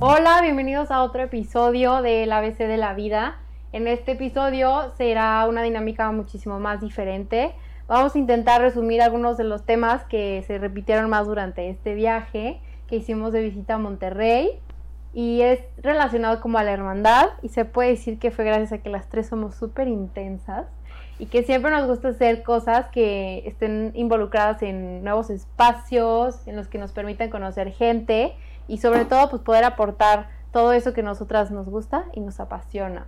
[0.00, 3.38] Hola, bienvenidos a otro episodio del ABC de la vida.
[3.72, 7.54] En este episodio será una dinámica muchísimo más diferente.
[7.86, 12.60] Vamos a intentar resumir algunos de los temas que se repitieron más durante este viaje
[12.88, 14.60] que hicimos de visita a Monterrey
[15.12, 18.78] y es relacionado como a la hermandad y se puede decir que fue gracias a
[18.78, 20.66] que las tres somos súper intensas
[21.18, 26.68] y que siempre nos gusta hacer cosas que estén involucradas en nuevos espacios, en los
[26.68, 28.36] que nos permitan conocer gente
[28.68, 33.06] y sobre todo pues poder aportar todo eso que nosotras nos gusta y nos apasiona.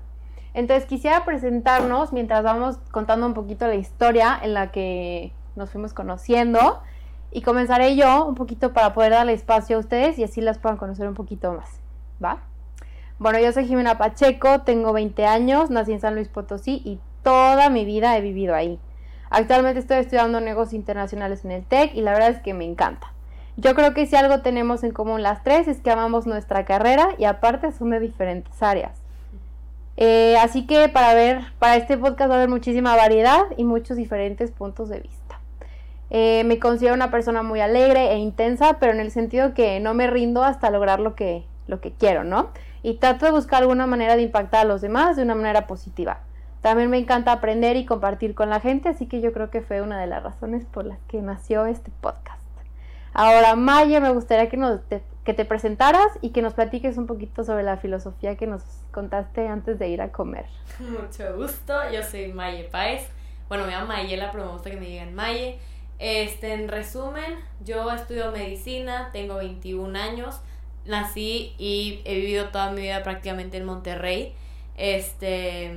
[0.54, 5.94] Entonces quisiera presentarnos mientras vamos contando un poquito la historia en la que nos fuimos
[5.94, 6.80] conociendo
[7.30, 10.78] y comenzaré yo un poquito para poder darle espacio a ustedes y así las puedan
[10.78, 11.80] conocer un poquito más.
[12.22, 12.40] ¿Va?
[13.20, 17.70] Bueno, yo soy Jimena Pacheco, tengo 20 años, nací en San Luis Potosí y toda
[17.70, 18.78] mi vida he vivido ahí.
[19.30, 23.12] Actualmente estoy estudiando negocios internacionales en el TEC y la verdad es que me encanta.
[23.56, 27.14] Yo creo que si algo tenemos en común las tres es que amamos nuestra carrera
[27.18, 29.00] y aparte son de diferentes áreas.
[29.96, 33.96] Eh, así que para ver, para este podcast va a haber muchísima variedad y muchos
[33.96, 35.40] diferentes puntos de vista.
[36.08, 39.94] Eh, me considero una persona muy alegre e intensa, pero en el sentido que no
[39.94, 42.48] me rindo hasta lograr lo que, lo que quiero, ¿no?
[42.82, 46.20] Y trato de buscar alguna manera de impactar a los demás de una manera positiva.
[46.62, 49.80] También me encanta aprender y compartir con la gente, así que yo creo que fue
[49.80, 52.40] una de las razones por las que nació este podcast.
[53.12, 57.06] Ahora, Maya, me gustaría que, nos, te, que te presentaras y que nos platiques un
[57.06, 60.46] poquito sobre la filosofía que nos contaste antes de ir a comer.
[60.78, 63.08] Mucho gusto, yo soy Maye Paez.
[63.48, 65.58] Bueno, me llamo Mayela, pero me gusta que me digan Maye.
[65.98, 70.40] Este, en resumen, yo estudio medicina, tengo 21 años,
[70.86, 74.34] nací y he vivido toda mi vida prácticamente en Monterrey.
[74.76, 75.74] Este,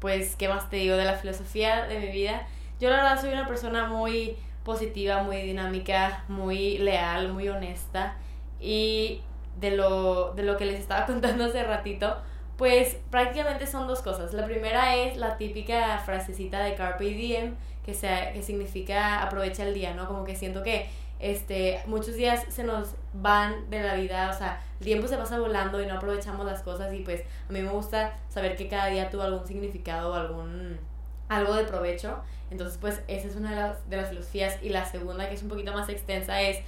[0.00, 2.46] pues, ¿qué más te digo de la filosofía de mi vida?
[2.80, 8.16] Yo la verdad soy una persona muy positiva, muy dinámica, muy leal, muy honesta.
[8.60, 9.22] Y
[9.60, 12.16] de lo, de lo que les estaba contando hace ratito,
[12.56, 14.32] pues prácticamente son dos cosas.
[14.32, 17.54] La primera es la típica frasecita de Carpe Diem,
[17.84, 20.06] que, sea, que significa aprovecha el día, ¿no?
[20.06, 20.86] Como que siento que
[21.18, 25.38] este, muchos días se nos van de la vida, o sea, el tiempo se pasa
[25.38, 28.86] volando y no aprovechamos las cosas y pues a mí me gusta saber que cada
[28.86, 30.78] día tuvo algún significado o algún
[31.28, 32.22] algo de provecho.
[32.50, 34.58] Entonces, pues esa es una de las, de las filosofías.
[34.62, 36.58] Y la segunda, que es un poquito más extensa, es,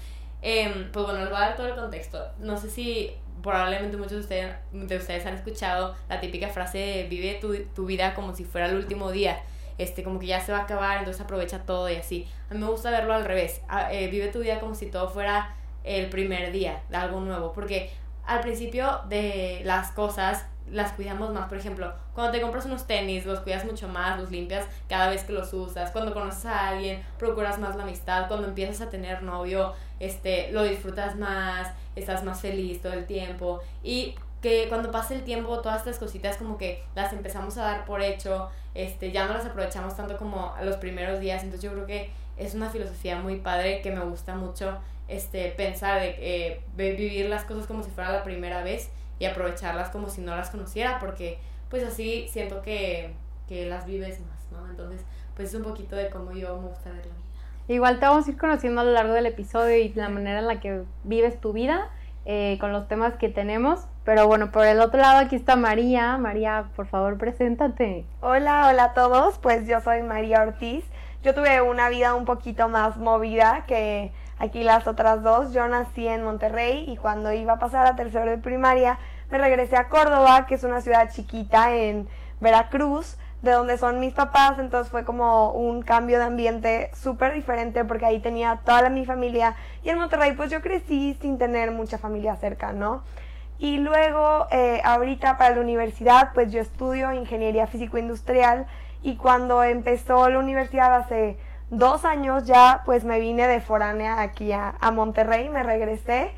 [0.42, 2.26] eh, pues bueno, les voy a dar todo el contexto.
[2.38, 7.04] No sé si probablemente muchos de ustedes, de ustedes han escuchado la típica frase de
[7.04, 9.38] vive tu, tu vida como si fuera el último día.
[9.78, 12.28] Este, como que ya se va a acabar, entonces aprovecha todo y así.
[12.50, 13.62] A mí me gusta verlo al revés.
[13.90, 17.52] Eh, vive tu vida como si todo fuera el primer día de algo nuevo.
[17.52, 17.90] Porque
[18.26, 21.48] al principio de las cosas las cuidamos más.
[21.48, 25.24] Por ejemplo, cuando te compras unos tenis, los cuidas mucho más, los limpias cada vez
[25.24, 25.90] que los usas.
[25.90, 28.28] Cuando conoces a alguien, procuras más la amistad.
[28.28, 33.60] Cuando empiezas a tener novio, este, lo disfrutas más, estás más feliz todo el tiempo.
[33.82, 37.84] Y que cuando pasa el tiempo, todas estas cositas como que las empezamos a dar
[37.84, 41.42] por hecho, este, ya no las aprovechamos tanto como los primeros días.
[41.42, 44.78] Entonces yo creo que es una filosofía muy padre que me gusta mucho
[45.08, 49.90] este, pensar de eh, vivir las cosas como si fuera la primera vez y aprovecharlas
[49.90, 51.38] como si no las conociera, porque
[51.68, 53.14] pues así siento que,
[53.48, 54.70] que las vives más, ¿no?
[54.70, 55.02] Entonces,
[55.34, 57.28] pues es un poquito de cómo yo me gusta ver la vida.
[57.68, 60.46] Igual te vamos a ir conociendo a lo largo del episodio y la manera en
[60.46, 61.90] la que vives tu vida
[62.24, 63.80] eh, con los temas que tenemos.
[64.08, 66.16] Pero bueno, por el otro lado aquí está María.
[66.16, 68.06] María, por favor, preséntate.
[68.22, 69.36] Hola, hola a todos.
[69.36, 70.82] Pues yo soy María Ortiz.
[71.22, 75.52] Yo tuve una vida un poquito más movida que aquí las otras dos.
[75.52, 78.98] Yo nací en Monterrey y cuando iba a pasar a tercero de primaria
[79.30, 82.08] me regresé a Córdoba, que es una ciudad chiquita en
[82.40, 87.84] Veracruz, de donde son mis papás, entonces fue como un cambio de ambiente súper diferente
[87.84, 89.54] porque ahí tenía toda mi familia
[89.84, 93.02] y en Monterrey pues yo crecí sin tener mucha familia cerca, ¿no?
[93.58, 98.66] Y luego eh, ahorita para la universidad pues yo estudio ingeniería físico-industrial
[99.02, 101.36] y cuando empezó la universidad hace
[101.70, 106.32] dos años ya, pues me vine de foránea aquí a, a, Monterrey, me regresé.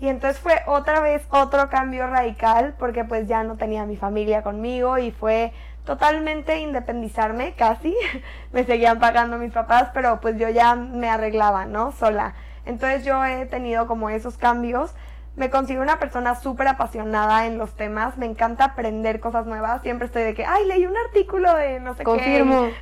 [0.00, 4.42] Y entonces fue otra vez otro cambio radical porque pues ya no tenía mi familia
[4.42, 5.52] conmigo y fue
[5.84, 7.96] totalmente independizarme casi.
[8.52, 11.92] me seguían pagando mis papás, pero pues yo ya me arreglaba, ¿no?
[11.92, 12.34] Sola.
[12.66, 14.94] Entonces yo he tenido como esos cambios
[15.36, 20.06] me considero una persona súper apasionada en los temas, me encanta aprender cosas nuevas, siempre
[20.06, 22.68] estoy de que, ay, leí un artículo de no sé Confirmo.
[22.68, 22.74] qué.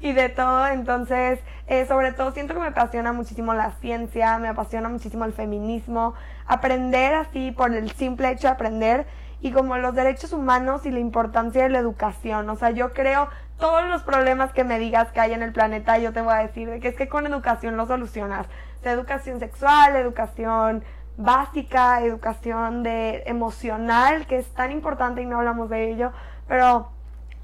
[0.08, 4.48] y de todo, entonces, eh, sobre todo siento que me apasiona muchísimo la ciencia, me
[4.48, 6.14] apasiona muchísimo el feminismo,
[6.46, 9.06] aprender así por el simple hecho de aprender
[9.40, 12.48] y como los derechos humanos y la importancia de la educación.
[12.50, 13.28] O sea, yo creo
[13.58, 16.38] todos los problemas que me digas que hay en el planeta, yo te voy a
[16.38, 18.46] decir de que es que con educación lo solucionas.
[18.78, 20.84] O sea, educación sexual, educación
[21.18, 26.12] básica, educación de emocional, que es tan importante y no hablamos de ello,
[26.46, 26.88] pero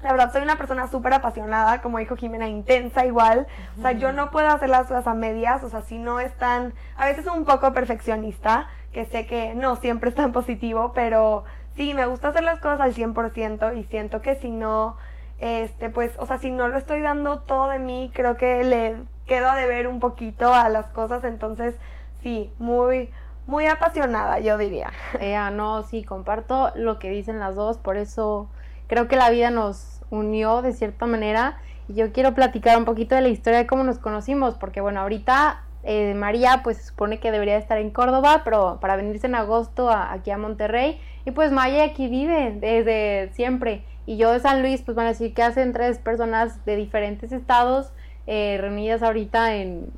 [0.01, 3.47] la verdad soy una persona súper apasionada, como dijo Jimena, intensa igual.
[3.77, 6.33] O sea, yo no puedo hacer las cosas a medias, o sea, si no es
[6.37, 11.43] tan, a veces un poco perfeccionista, que sé que no siempre es tan positivo, pero
[11.75, 14.95] sí, me gusta hacer las cosas al 100% y siento que si no,
[15.39, 18.95] este, pues, o sea, si no lo estoy dando todo de mí, creo que le
[19.25, 21.75] quedo a deber un poquito a las cosas, entonces
[22.21, 23.09] sí, muy,
[23.47, 24.91] muy apasionada, yo diría.
[25.21, 28.49] Ya, no, sí, comparto lo que dicen las dos, por eso
[28.87, 31.57] creo que la vida nos unió de cierta manera.
[31.87, 35.01] Y yo quiero platicar un poquito de la historia de cómo nos conocimos, porque bueno,
[35.01, 39.35] ahorita eh, María pues se supone que debería estar en Córdoba, pero para venirse en
[39.35, 40.99] agosto aquí a Monterrey.
[41.25, 43.83] Y pues Maya aquí vive desde siempre.
[44.07, 47.31] Y yo de San Luis, pues van a decir que hacen tres personas de diferentes
[47.31, 47.91] estados
[48.27, 49.91] eh, reunidas ahorita en,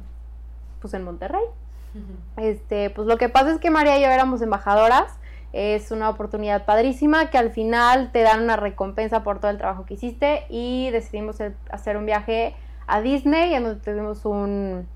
[0.82, 1.44] pues en Monterrey.
[2.38, 5.14] Este, pues lo que pasa es que María y yo éramos embajadoras.
[5.54, 9.86] Es una oportunidad padrísima que al final te dan una recompensa por todo el trabajo
[9.86, 11.38] que hiciste y decidimos
[11.72, 12.54] hacer un viaje
[12.86, 14.88] a Disney en donde tuvimos un,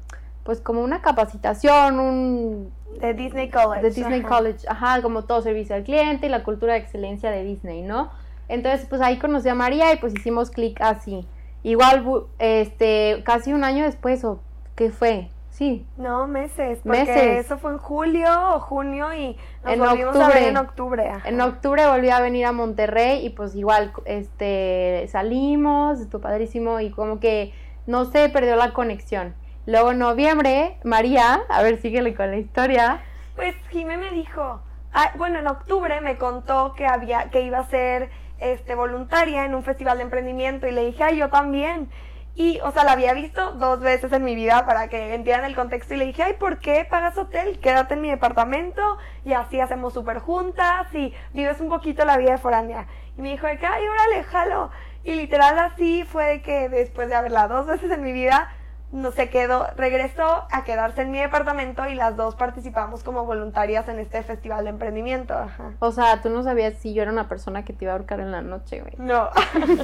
[0.44, 2.72] pues como una capacitación, un...
[3.00, 3.82] De Disney College.
[3.82, 7.44] De Disney College, ajá, como todo servicio al cliente y la cultura de excelencia de
[7.44, 8.12] Disney, ¿no?
[8.48, 11.26] Entonces, pues ahí conocí a María y pues hicimos clic así.
[11.64, 12.06] Igual,
[12.40, 14.42] este, casi un año después, ¿o
[14.76, 15.30] qué fue?
[15.62, 15.86] Sí.
[15.96, 16.80] No, meses.
[16.84, 20.58] Porque eso fue en julio o junio y nos en volvimos octubre, a ver en
[20.58, 21.12] octubre.
[21.24, 26.90] En octubre volví a venir a Monterrey y pues igual este salimos, estuvo padrísimo y
[26.90, 27.54] como que
[27.86, 29.36] no se perdió la conexión.
[29.68, 33.00] Luego en noviembre, María, a ver, síguele con la historia.
[33.36, 37.68] Pues Jimé me dijo, ah, bueno, en octubre me contó que había que iba a
[37.68, 38.10] ser
[38.40, 41.88] este voluntaria en un festival de emprendimiento y le dije, "Ay, yo también."
[42.34, 45.56] Y, o sea, la había visto dos veces en mi vida para que entiendan el
[45.56, 47.60] contexto y le dije, ay, ¿por qué pagas hotel?
[47.60, 52.32] Quédate en mi departamento y así hacemos súper juntas y vives un poquito la vida
[52.32, 52.88] de foránea.
[53.18, 54.72] Y me dijo, ay, órale, jalo.
[55.04, 58.54] Y literal así fue de que después de haberla dos veces en mi vida,
[58.92, 63.88] no se quedó, regresó a quedarse en mi departamento y las dos participamos como voluntarias
[63.88, 65.34] en este festival de emprendimiento.
[65.80, 68.20] O sea, tú no sabías si yo era una persona que te iba a ahorcar
[68.20, 68.94] en la noche, güey.
[68.98, 69.30] No.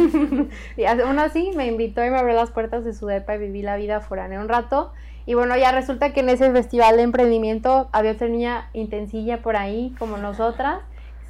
[0.77, 3.62] y aún así me invitó y me abrió las puertas de su depa y viví
[3.62, 4.92] la vida foránea un rato.
[5.25, 9.56] Y bueno, ya resulta que en ese festival de emprendimiento había otra niña intensilla por
[9.56, 10.80] ahí, como nosotras.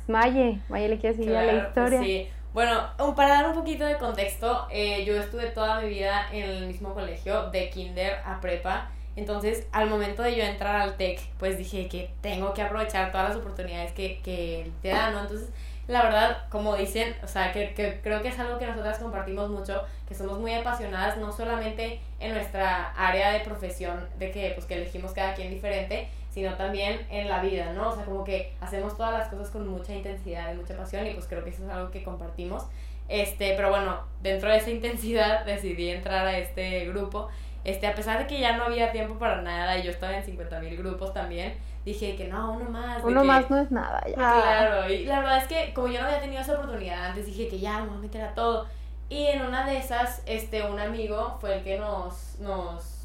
[0.08, 2.02] Maye, Maye le quiere seguir a la pues historia.
[2.02, 2.30] sí.
[2.58, 6.66] Bueno, para dar un poquito de contexto, eh, yo estuve toda mi vida en el
[6.66, 8.90] mismo colegio, de kinder a prepa.
[9.16, 13.30] Entonces, al momento de yo entrar al TEC, pues dije que tengo que aprovechar todas
[13.30, 15.22] las oportunidades que, que te dan, ¿no?
[15.22, 15.50] Entonces,
[15.88, 19.52] la verdad, como dicen, o sea, que, que, creo que es algo que nosotras compartimos
[19.52, 24.66] mucho, que somos muy apasionadas, no solamente en nuestra área de profesión, de que, pues,
[24.66, 27.90] que elegimos cada quien diferente, sino también en la vida, ¿no?
[27.90, 31.16] O sea, como que hacemos todas las cosas con mucha intensidad y mucha pasión y
[31.16, 32.64] pues creo que eso es algo que compartimos.
[33.10, 37.28] Este, pero bueno, dentro de esa intensidad decidí entrar a este grupo.
[37.64, 40.24] Este, a pesar de que ya no había tiempo para nada y yo estaba en
[40.24, 43.04] 50 mil grupos también, dije que no, uno más.
[43.04, 44.14] Uno más no es nada, ya.
[44.14, 47.48] Claro, y la verdad es que como yo no había tenido esa oportunidad antes, dije
[47.48, 48.68] que ya, voy a meter a todo.
[49.10, 52.97] Y en una de esas, este, un amigo fue el que nos, nos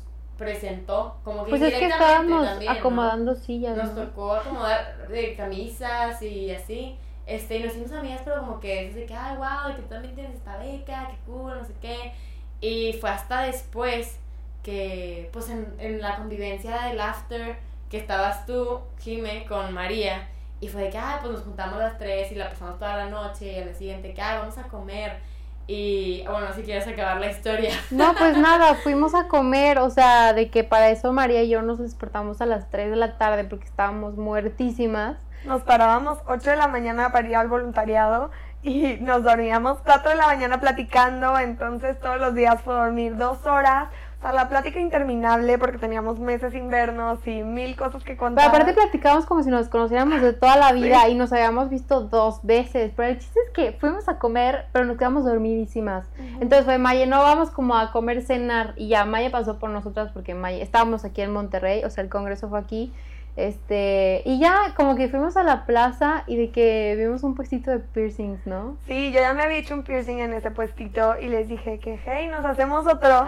[0.42, 3.76] presentó, como que pues es que estábamos acomodando sillas.
[3.76, 6.96] Nos tocó acomodar de camisas y así.
[7.26, 9.88] Este, y nos hicimos amigas, pero como que es de que, ay, wow, que tú
[9.88, 12.12] también tienes esta beca, que cool, no sé qué.
[12.60, 14.18] Y fue hasta después
[14.62, 17.56] que, pues en, en la convivencia del after,
[17.88, 20.28] que estabas tú, Jime, con María,
[20.60, 23.08] y fue de que, ay, pues nos juntamos las tres y la pasamos toda la
[23.08, 25.18] noche, y al día siguiente, que, ay, vamos a comer
[25.66, 27.70] y bueno, si quieres acabar la historia.
[27.90, 31.62] No, pues nada, fuimos a comer, o sea, de que para eso María y yo
[31.62, 35.16] nos despertamos a las 3 de la tarde porque estábamos muertísimas.
[35.44, 38.30] Nos parábamos 8 de la mañana para ir al voluntariado
[38.62, 43.44] y nos dormíamos 4 de la mañana platicando, entonces todos los días fue dormir dos
[43.44, 43.88] horas,
[44.22, 48.50] sea, la plática interminable porque teníamos meses invernos y mil cosas que contar.
[48.50, 52.02] Pero aparte platicábamos como si nos conociéramos de toda la vida y nos habíamos visto
[52.02, 52.92] dos veces.
[52.96, 56.06] Pero el chiste es que fuimos a comer, pero nos quedamos dormidísimas.
[56.40, 58.74] Entonces fue Maya, no vamos como a comer, cenar.
[58.76, 62.10] Y ya Maya pasó por nosotras porque Maya, estábamos aquí en Monterrey, o sea, el
[62.10, 62.92] congreso fue aquí.
[63.34, 67.70] Este, y ya como que fuimos a la plaza y de que vimos un puestito
[67.70, 68.76] de piercings, ¿no?
[68.86, 71.98] Sí, yo ya me había hecho un piercing en ese puestito y les dije que,
[72.04, 73.26] hey, nos hacemos otro.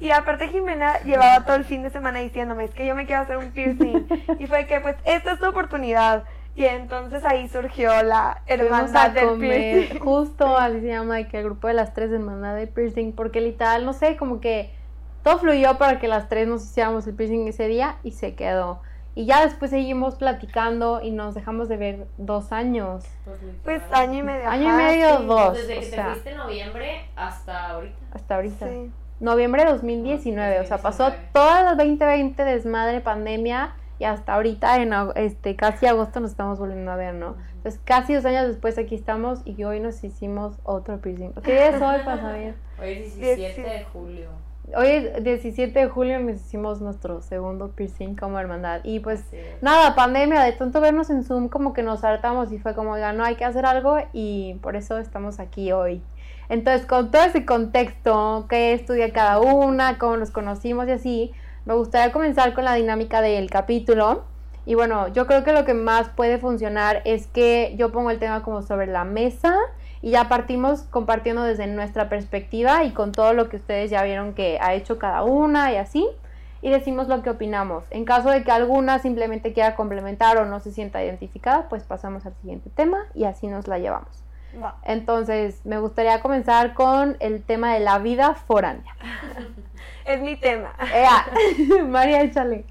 [0.00, 3.22] Y aparte Jimena llevaba todo el fin de semana diciéndome, es que yo me quiero
[3.22, 4.06] hacer un piercing.
[4.38, 6.24] y fue que, pues, esta es tu oportunidad.
[6.54, 9.98] Y entonces ahí surgió la hermandad del comer, piercing.
[10.04, 13.86] justo así se llama, que el grupo de las tres hermandad de piercing, porque literal,
[13.86, 14.74] no sé, como que
[15.22, 18.82] todo fluyó para que las tres nos hiciéramos el piercing ese día y se quedó.
[19.18, 23.04] Y ya después seguimos platicando y nos dejamos de ver dos años.
[23.24, 23.38] Pues.
[23.64, 24.48] Pues año y medio.
[24.48, 25.24] Año y medio, sí.
[25.26, 25.54] dos.
[25.54, 26.04] Desde que o te sea.
[26.10, 27.96] fuiste en noviembre hasta ahorita.
[28.12, 28.68] Hasta ahorita.
[28.68, 28.92] Sí.
[29.18, 31.30] Noviembre de 2019, o sea, pasó 2019.
[31.32, 36.92] todo el 2020 desmadre, pandemia, y hasta ahorita, en este casi agosto, nos estamos volviendo
[36.92, 37.34] a ver, ¿no?
[37.56, 41.32] Entonces, casi dos años después aquí estamos y hoy nos hicimos otro piercing.
[41.42, 42.54] ¿Qué día es hoy para saber?
[42.80, 44.28] Hoy es 17 Dieci- de julio.
[44.76, 48.80] Hoy es 17 de julio nos hicimos nuestro segundo piercing como hermandad.
[48.84, 49.24] Y pues
[49.62, 53.12] nada, pandemia, de tanto vernos en Zoom como que nos hartamos y fue como, ya
[53.12, 56.02] no hay que hacer algo y por eso estamos aquí hoy.
[56.50, 61.32] Entonces, con todo ese contexto, qué estudia cada una, cómo nos conocimos y así,
[61.64, 64.24] me gustaría comenzar con la dinámica del capítulo.
[64.66, 68.18] Y bueno, yo creo que lo que más puede funcionar es que yo pongo el
[68.18, 69.56] tema como sobre la mesa
[70.02, 74.34] y ya partimos compartiendo desde nuestra perspectiva y con todo lo que ustedes ya vieron
[74.34, 76.08] que ha hecho cada una y así.
[76.60, 77.84] Y decimos lo que opinamos.
[77.90, 82.26] En caso de que alguna simplemente quiera complementar o no se sienta identificada, pues pasamos
[82.26, 84.24] al siguiente tema y así nos la llevamos.
[84.60, 84.76] Va.
[84.82, 88.94] Entonces, me gustaría comenzar con el tema de la vida foránea.
[90.04, 90.72] Es mi tema.
[90.94, 91.26] Ea,
[91.86, 92.64] María, échale.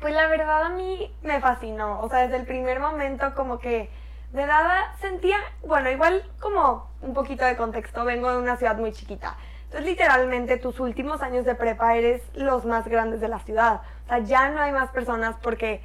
[0.00, 3.90] Pues la verdad a mí me fascinó, o sea, desde el primer momento como que
[4.32, 8.92] de nada sentía, bueno, igual como un poquito de contexto, vengo de una ciudad muy
[8.92, 9.36] chiquita.
[9.64, 13.82] Entonces literalmente tus últimos años de prepa eres los más grandes de la ciudad.
[14.04, 15.82] O sea, ya no hay más personas porque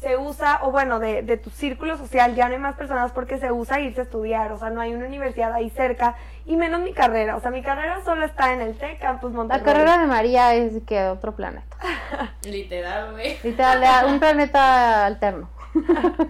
[0.00, 3.36] se usa, o bueno, de, de tu círculo social ya no hay más personas porque
[3.38, 4.52] se usa irse a estudiar.
[4.52, 6.14] O sea, no hay una universidad ahí cerca
[6.46, 7.36] y menos mi carrera.
[7.36, 9.64] O sea, mi carrera solo está en el TEC Campus La Monterrey.
[9.64, 11.76] carrera de María es que de otro planeta.
[12.44, 13.38] Literal, güey.
[13.42, 15.50] Literal, un planeta alterno.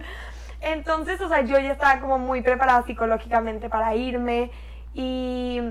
[0.61, 4.51] Entonces, o sea, yo ya estaba como muy preparada psicológicamente para irme
[4.93, 5.61] y,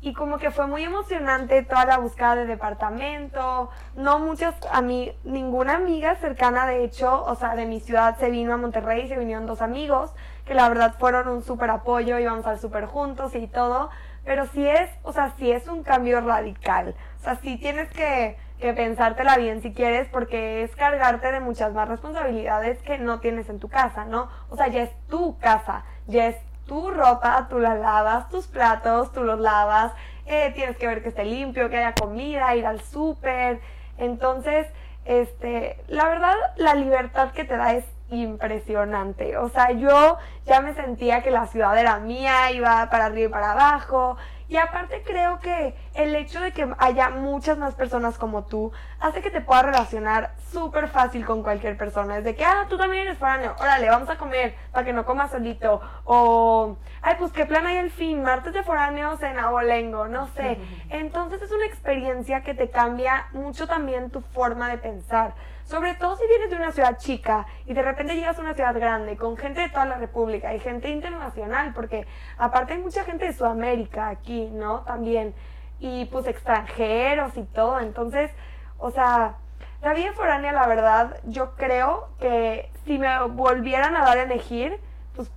[0.00, 3.70] y como que fue muy emocionante toda la búsqueda de departamento.
[3.96, 8.30] No muchas, a mí, ninguna amiga cercana, de hecho, o sea, de mi ciudad se
[8.30, 10.12] vino a Monterrey, se vinieron dos amigos
[10.46, 13.90] que la verdad fueron un súper apoyo, íbamos al súper juntos y todo.
[14.24, 16.94] Pero sí es, o sea, sí es un cambio radical.
[17.20, 21.72] O sea, sí tienes que, que pensártela bien si quieres, porque es cargarte de muchas
[21.72, 24.28] más responsabilidades que no tienes en tu casa, ¿no?
[24.48, 26.36] O sea, ya es tu casa, ya es
[26.66, 29.92] tu ropa, tú la lavas, tus platos, tú los lavas,
[30.26, 33.60] eh, tienes que ver que esté limpio, que haya comida, ir al súper.
[33.96, 34.66] Entonces,
[35.04, 39.36] este, la verdad, la libertad que te da es impresionante.
[39.38, 43.32] O sea, yo ya me sentía que la ciudad era mía, iba para arriba y
[43.32, 44.16] para abajo.
[44.48, 49.20] Y aparte creo que el hecho de que haya muchas más personas como tú hace
[49.20, 52.16] que te puedas relacionar súper fácil con cualquier persona.
[52.16, 55.04] Es de que, ah, tú también eres foráneo, órale, vamos a comer para que no
[55.04, 55.82] comas solito.
[56.04, 60.58] O, ay, pues qué plan hay el fin, martes de foráneos en Abolengo, no sé.
[60.88, 65.34] Entonces es una experiencia que te cambia mucho también tu forma de pensar.
[65.68, 68.74] Sobre todo si vienes de una ciudad chica y de repente llegas a una ciudad
[68.74, 72.06] grande con gente de toda la República y gente internacional, porque
[72.38, 74.80] aparte hay mucha gente de Sudamérica aquí, ¿no?
[74.80, 75.34] También.
[75.78, 77.80] Y pues extranjeros y todo.
[77.80, 78.30] Entonces,
[78.78, 79.34] o sea,
[79.82, 84.80] la vida foránea, la verdad, yo creo que si me volvieran a dar a elegir,
[85.14, 85.30] pues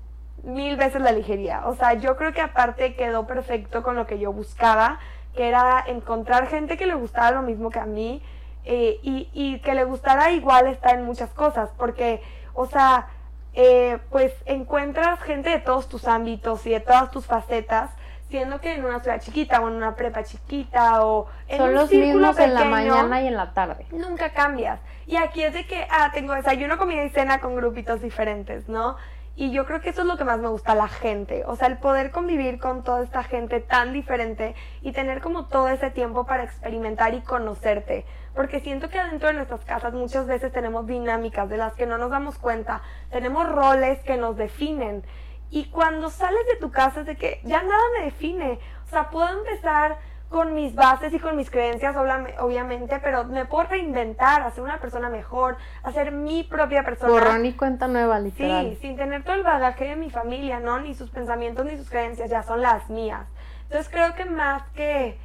[0.43, 1.67] mil veces la elegiría.
[1.67, 4.97] O sea, yo creo que aparte quedó perfecto con lo que yo buscaba,
[5.35, 8.23] que era encontrar gente que le gustara lo mismo que a mí
[8.65, 12.22] eh, y, y que le gustara igual estar en muchas cosas, porque,
[12.53, 13.08] o sea,
[13.53, 17.91] eh, pues encuentras gente de todos tus ámbitos y de todas tus facetas,
[18.30, 21.75] siendo que en una ciudad chiquita o en una prepa chiquita o en Son un
[21.75, 23.86] los círculo mismos en la mañana y en la tarde.
[23.91, 24.80] nunca cambias.
[25.06, 28.96] Y aquí es de que, ah, tengo desayuno, comida y cena con grupitos diferentes, ¿no?
[29.36, 31.44] Y yo creo que eso es lo que más me gusta, la gente.
[31.46, 35.68] O sea, el poder convivir con toda esta gente tan diferente y tener como todo
[35.68, 38.06] ese tiempo para experimentar y conocerte.
[38.35, 41.97] Porque siento que adentro de nuestras casas muchas veces tenemos dinámicas de las que no
[41.97, 42.81] nos damos cuenta.
[43.09, 45.03] Tenemos roles que nos definen.
[45.50, 48.59] Y cuando sales de tu casa es de que ya nada me define.
[48.85, 49.97] O sea, puedo empezar
[50.29, 55.09] con mis bases y con mis creencias, obviamente, pero me puedo reinventar, hacer una persona
[55.09, 57.11] mejor, hacer mi propia persona.
[57.11, 58.69] Borrón y cuenta nueva, literal.
[58.69, 60.79] Sí, sin tener todo el bagaje de mi familia, ¿no?
[60.79, 63.27] Ni sus pensamientos ni sus creencias, ya son las mías.
[63.63, 65.19] Entonces creo que más que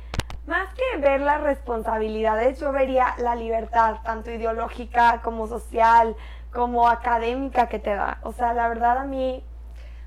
[0.46, 6.16] más que ver las responsabilidades, yo vería la libertad, tanto ideológica como social,
[6.52, 8.18] como académica que te da.
[8.22, 9.42] O sea, la verdad a mí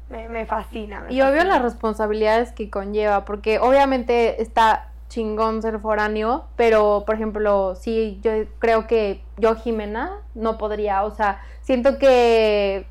[0.10, 1.02] me, me fascina.
[1.02, 7.16] me Y obvio las responsabilidades que conlleva, porque obviamente está chingón ser foráneo, pero por
[7.16, 12.86] ejemplo, sí, yo creo que yo, Jimena, no podría, o sea, siento que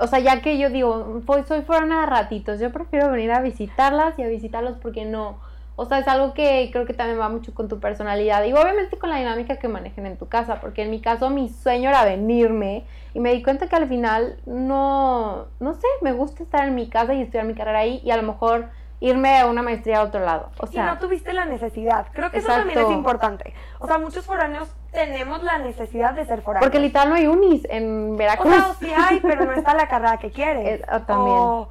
[0.00, 3.42] o sea, ya que yo digo, pues soy foránea de ratitos, yo prefiero venir a
[3.42, 5.38] visitarlas y a visitarlos porque no,
[5.80, 8.98] o sea, es algo que creo que también va mucho con tu personalidad y obviamente
[8.98, 12.04] con la dinámica que manejen en tu casa, porque en mi caso mi sueño era
[12.04, 12.84] venirme
[13.14, 16.90] y me di cuenta que al final no, no sé, me gusta estar en mi
[16.90, 18.68] casa y estudiar mi carrera ahí y a lo mejor
[19.00, 20.50] irme a una maestría a otro lado.
[20.58, 22.08] O sea, y no tuviste la necesidad.
[22.12, 23.54] Creo que eso también es importante.
[23.78, 26.66] O sea, muchos foráneos tenemos la necesidad de ser foráneos.
[26.66, 28.52] Porque literal no hay unis en Veracruz.
[28.52, 30.82] O sea, sí hay, pero no está la carrera que quieres.
[30.92, 31.36] o también.
[31.38, 31.68] O,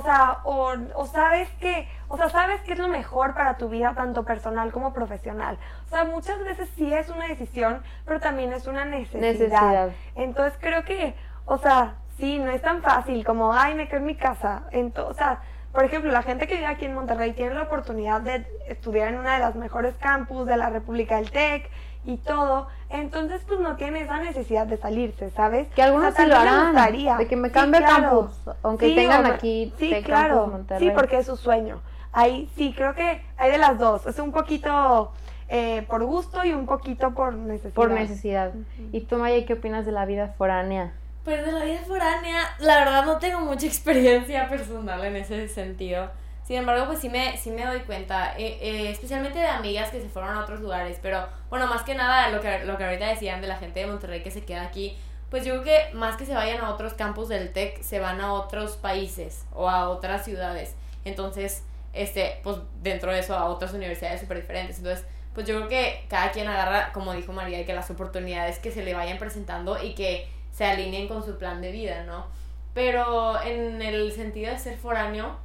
[0.00, 3.92] sea, o, o, sabes que, o sea, sabes que es lo mejor para tu vida,
[3.94, 5.58] tanto personal como profesional.
[5.86, 9.20] O sea, muchas veces sí es una decisión, pero también es una necesidad.
[9.20, 9.90] necesidad.
[10.14, 14.06] Entonces creo que, o sea, sí, no es tan fácil como, ay, me quedo en
[14.06, 14.62] mi casa.
[14.70, 15.40] Entonces, o sea,
[15.72, 19.18] por ejemplo, la gente que vive aquí en Monterrey tiene la oportunidad de estudiar en
[19.18, 21.70] una de las mejores campus de la República del TEC
[22.04, 25.68] y todo, entonces pues no tiene esa necesidad de salirse, ¿sabes?
[25.74, 26.74] Que algunos sí lo harán,
[27.18, 28.30] de que me cambie campus,
[28.62, 30.88] aunque tengan aquí Sí, claro, Monterrey.
[30.88, 31.80] sí, porque es su sueño.
[32.12, 35.12] Ahí sí, creo que hay de las dos, es un poquito
[35.48, 37.74] eh, por gusto y un poquito por necesidad.
[37.74, 38.52] Por necesidad.
[38.92, 40.92] ¿Y tú, Maya, qué opinas de la vida foránea?
[41.24, 46.10] Pues de la vida foránea, la verdad no tengo mucha experiencia personal en ese sentido.
[46.44, 50.00] Sin embargo, pues sí me, sí me doy cuenta, eh, eh, especialmente de amigas que
[50.00, 53.06] se fueron a otros lugares, pero bueno, más que nada lo que, lo que ahorita
[53.06, 54.98] decían de la gente de Monterrey que se queda aquí,
[55.30, 58.20] pues yo creo que más que se vayan a otros campus del TEC, se van
[58.20, 60.74] a otros países o a otras ciudades.
[61.04, 64.78] Entonces, este, pues dentro de eso a otras universidades súper diferentes.
[64.78, 68.70] Entonces, pues yo creo que cada quien agarra, como dijo María, que las oportunidades que
[68.70, 72.26] se le vayan presentando y que se alineen con su plan de vida, ¿no?
[72.74, 75.36] Pero en el sentido de ser foráneo,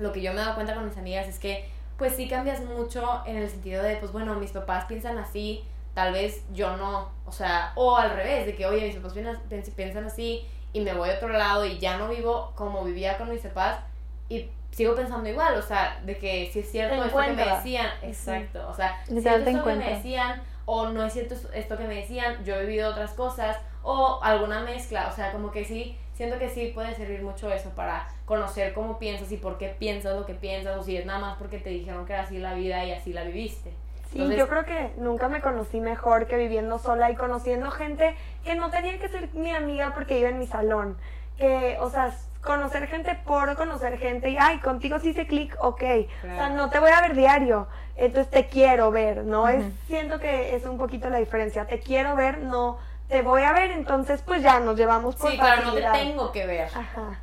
[0.00, 2.60] lo que yo me he dado cuenta con mis amigas es que pues sí cambias
[2.60, 7.10] mucho en el sentido de, pues bueno, mis papás piensan así, tal vez yo no,
[7.26, 9.14] o sea, o al revés, de que, oye, mis papás
[9.76, 13.28] piensan así y me voy a otro lado y ya no vivo como vivía con
[13.28, 13.80] mis papás
[14.30, 17.90] y sigo pensando igual, o sea, de que si es cierto esto que me decían,
[18.02, 21.84] exacto, o sea, si es esto que me decían o no es cierto esto que
[21.84, 25.98] me decían, yo he vivido otras cosas, o alguna mezcla, o sea, como que sí,
[26.20, 30.14] siento que sí puede servir mucho eso para conocer cómo piensas y por qué piensas
[30.14, 32.52] lo que piensas, o si es nada más porque te dijeron que era así la
[32.52, 33.72] vida y así la viviste.
[34.12, 38.54] Sí, yo creo que nunca me conocí mejor que viviendo sola y conociendo gente que
[38.54, 40.98] no tenía que ser mi amiga porque iba en mi salón.
[41.38, 45.82] Que, o sea, conocer gente por conocer gente y, ay, contigo sí se clic, ok.
[46.22, 49.48] O sea, no te voy a ver diario, entonces te quiero ver, ¿no?
[49.48, 51.64] es, siento que es un poquito la diferencia.
[51.64, 52.76] Te quiero ver, no
[53.10, 56.32] te voy a ver, entonces pues ya nos llevamos por Sí, claro, no te tengo
[56.32, 56.68] que ver.
[56.68, 57.20] Ajá.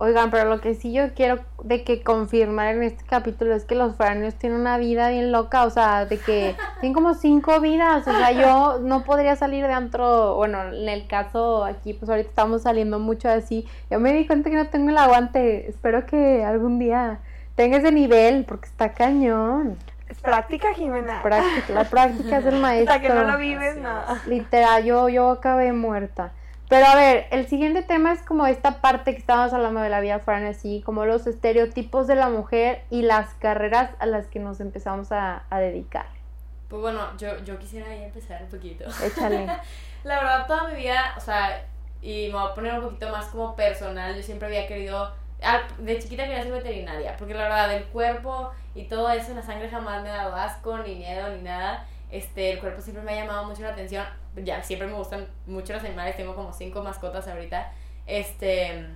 [0.00, 3.74] Oigan, pero lo que sí yo quiero de que confirmar en este capítulo es que
[3.74, 8.06] los foráneos tienen una vida bien loca, o sea, de que tienen como cinco vidas,
[8.06, 12.28] o sea, yo no podría salir de antro, bueno, en el caso aquí, pues ahorita
[12.28, 16.44] estamos saliendo mucho así, yo me di cuenta que no tengo el aguante, espero que
[16.44, 17.18] algún día
[17.56, 19.76] tenga ese nivel, porque está cañón.
[20.22, 21.22] Práctica, Jimena.
[21.22, 22.94] Práctica, la práctica es el maestro.
[22.94, 24.20] Hasta que no lo vives, nada.
[24.26, 26.32] Literal, yo, yo acabé muerta.
[26.68, 30.00] Pero a ver, el siguiente tema es como esta parte que estábamos hablando de la
[30.00, 34.38] vida fuera así, como los estereotipos de la mujer y las carreras a las que
[34.38, 36.06] nos empezamos a, a dedicar.
[36.68, 38.84] Pues bueno, yo, yo quisiera ahí empezar un poquito.
[39.02, 39.46] Échale.
[40.04, 41.64] la verdad, toda mi vida, o sea,
[42.02, 45.10] y me voy a poner un poquito más como personal, yo siempre había querido
[45.78, 49.68] de chiquita quería ser veterinaria, porque la verdad, el cuerpo y todo eso, la sangre
[49.68, 51.86] jamás me ha dado asco, ni miedo, ni nada.
[52.10, 54.04] Este, el cuerpo siempre me ha llamado mucho la atención.
[54.36, 57.72] Ya, siempre me gustan mucho los animales, tengo como cinco mascotas ahorita.
[58.06, 58.86] Este,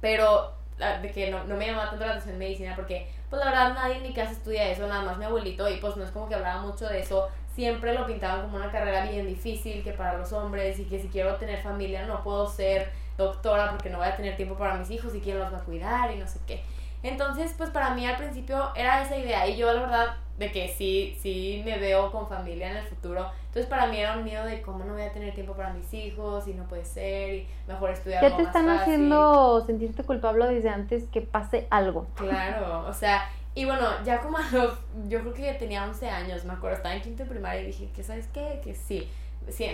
[0.00, 0.52] pero
[1.00, 3.96] de que no, no me llamaba tanto la atención medicina porque, pues la verdad, nadie
[3.96, 6.34] en mi casa estudia eso, nada más mi abuelito, y pues no es como que
[6.34, 7.28] hablaba mucho de eso.
[7.54, 11.08] Siempre lo pintaban como una carrera bien difícil, que para los hombres, y que si
[11.08, 14.90] quiero tener familia no puedo ser doctora porque no voy a tener tiempo para mis
[14.90, 16.62] hijos y quién los va a cuidar y no sé qué.
[17.02, 20.68] Entonces, pues para mí al principio era esa idea y yo la verdad de que
[20.68, 23.30] sí, sí me veo con familia en el futuro.
[23.46, 25.92] Entonces para mí era un miedo de cómo no voy a tener tiempo para mis
[25.92, 28.22] hijos y no puede ser y mejor estudiar.
[28.22, 32.06] Ya te están haciendo sentirte culpable desde antes que pase algo.
[32.14, 34.74] Claro, o sea, y bueno, ya como a los,
[35.08, 37.90] yo creo que tenía 11 años, me acuerdo, estaba en quinto de primaria y dije,
[37.94, 38.60] que sabes qué?
[38.64, 39.08] Que sí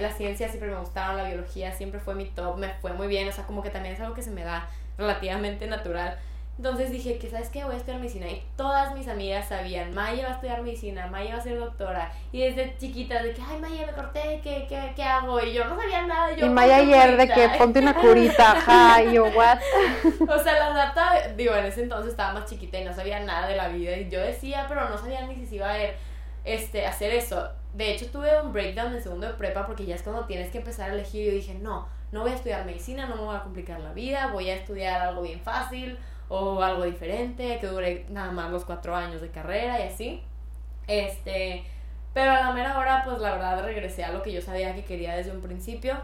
[0.00, 3.28] la ciencia siempre me gustaba, la biología siempre fue mi top, me fue muy bien,
[3.28, 6.18] o sea, como que también es algo que se me da relativamente natural.
[6.58, 7.62] Entonces dije que, ¿sabes qué?
[7.62, 8.26] Voy a estudiar medicina.
[8.28, 12.10] Y todas mis amigas sabían, Maya va a estudiar medicina, Maya va a ser doctora.
[12.32, 15.40] Y desde chiquita, de que, ay, Maya, me corté, ¿qué, qué, qué hago?
[15.40, 16.34] Y yo no sabía nada.
[16.34, 19.60] Yo, y Maya ayer de que ponte una curita, ajá, y yo, what?
[20.28, 23.46] o sea, la data, digo, en ese entonces estaba más chiquita y no sabía nada
[23.46, 23.96] de la vida.
[23.96, 25.78] Y yo decía, pero no sabía ni si se iba a
[26.44, 27.48] este, hacer eso.
[27.74, 30.58] De hecho, tuve un breakdown en segundo de prepa porque ya es cuando tienes que
[30.58, 31.32] empezar a elegir.
[31.32, 34.28] Y dije, no, no voy a estudiar medicina, no me voy a complicar la vida,
[34.32, 38.94] voy a estudiar algo bien fácil o algo diferente, que dure nada más los cuatro
[38.94, 40.22] años de carrera y así.
[40.86, 41.64] Este,
[42.14, 44.84] pero a la mera hora, pues la verdad regresé a lo que yo sabía que
[44.84, 45.96] quería desde un principio.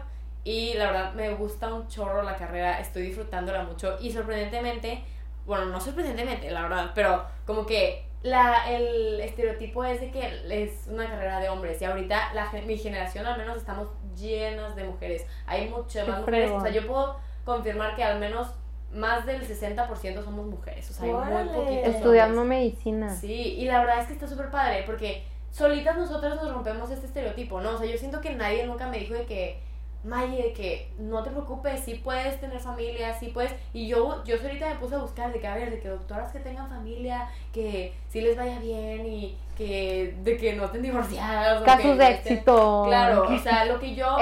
[0.43, 3.97] Y la verdad me gusta un chorro la carrera, estoy disfrutándola mucho.
[3.99, 5.03] Y sorprendentemente,
[5.45, 10.87] bueno, no sorprendentemente, la verdad, pero como que la, el estereotipo es de que es
[10.87, 11.79] una carrera de hombres.
[11.79, 15.27] Y ahorita la, mi generación al menos estamos llenas de mujeres.
[15.45, 16.51] Hay muchas más mujeres.
[16.51, 18.47] O sea, yo puedo confirmar que al menos
[18.91, 20.89] más del 60% somos mujeres.
[20.89, 21.95] O sea, hay muy poquitos.
[21.95, 23.13] Estudiando medicina.
[23.13, 27.05] Sí, y la verdad es que está súper padre porque solitas nosotras nos rompemos este
[27.05, 27.75] estereotipo, ¿no?
[27.75, 29.61] O sea, yo siento que nadie nunca me dijo de que,
[30.05, 33.53] Maye, de que no te preocupes, sí puedes tener familia, sí puedes.
[33.73, 36.31] Y yo, yo solita me puse a buscar de que, a ver, de que doctoras
[36.31, 41.63] que tengan familia, que sí les vaya bien y que, de que no estén divorciadas.
[41.63, 42.83] Casos de éxito.
[42.87, 44.17] Claro, o sea, lo que yo,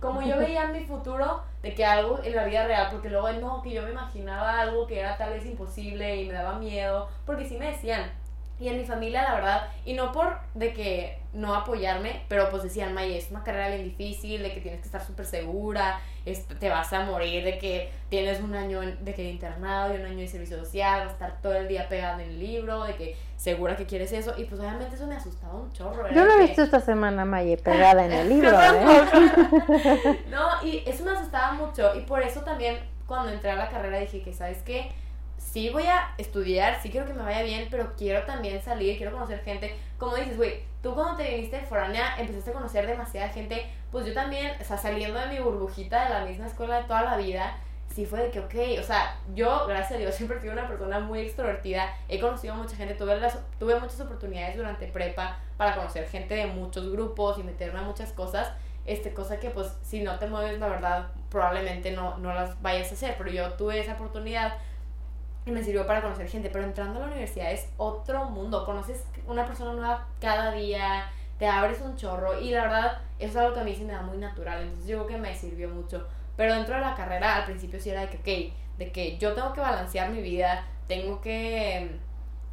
[0.00, 3.30] como yo veía en mi futuro, de que algo en la vida real, porque luego
[3.32, 7.08] no, que yo me imaginaba algo que era tal vez imposible y me daba miedo,
[7.24, 8.10] porque sí me decían,
[8.60, 12.62] y en mi familia, la verdad, y no por de que no apoyarme, pero pues
[12.62, 15.98] decían, May, es una carrera bien difícil, de que tienes que estar súper segura,
[16.58, 20.06] te vas a morir, de que tienes un año de que de internado y un
[20.06, 22.94] año de servicio social, vas a estar todo el día pegado en el libro, de
[22.94, 26.08] que segura que quieres eso, y pues obviamente eso me asustaba un chorro.
[26.12, 30.18] Yo lo he visto esta semana, Maye, pegada en el libro, ¿eh?
[30.30, 33.98] no, y eso me asustaba mucho, y por eso también cuando entré a la carrera
[33.98, 34.92] dije que, ¿sabes qué?
[35.52, 39.12] Sí voy a estudiar, sí quiero que me vaya bien, pero quiero también salir, quiero
[39.12, 39.76] conocer gente.
[39.98, 44.06] Como dices, güey, tú cuando te viniste de foránea empezaste a conocer demasiada gente, pues
[44.06, 47.18] yo también, o sea, saliendo de mi burbujita de la misma escuela de toda la
[47.18, 47.58] vida,
[47.94, 51.00] sí fue de que, ok, o sea, yo, gracias a Dios, siempre fui una persona
[51.00, 55.76] muy extrovertida, he conocido a mucha gente, tuve, las, tuve muchas oportunidades durante prepa para
[55.76, 58.50] conocer gente de muchos grupos y meterme a muchas cosas,
[58.86, 62.90] este, cosa que pues si no te mueves, la verdad, probablemente no, no las vayas
[62.90, 64.54] a hacer, pero yo tuve esa oportunidad
[65.44, 69.04] y me sirvió para conocer gente, pero entrando a la universidad es otro mundo, conoces
[69.26, 73.54] una persona nueva cada día, te abres un chorro y la verdad eso es algo
[73.54, 76.06] que a mí sí me da muy natural, entonces yo creo que me sirvió mucho,
[76.36, 79.32] pero dentro de la carrera al principio sí era de que, ok, de que yo
[79.34, 81.98] tengo que balancear mi vida, tengo que,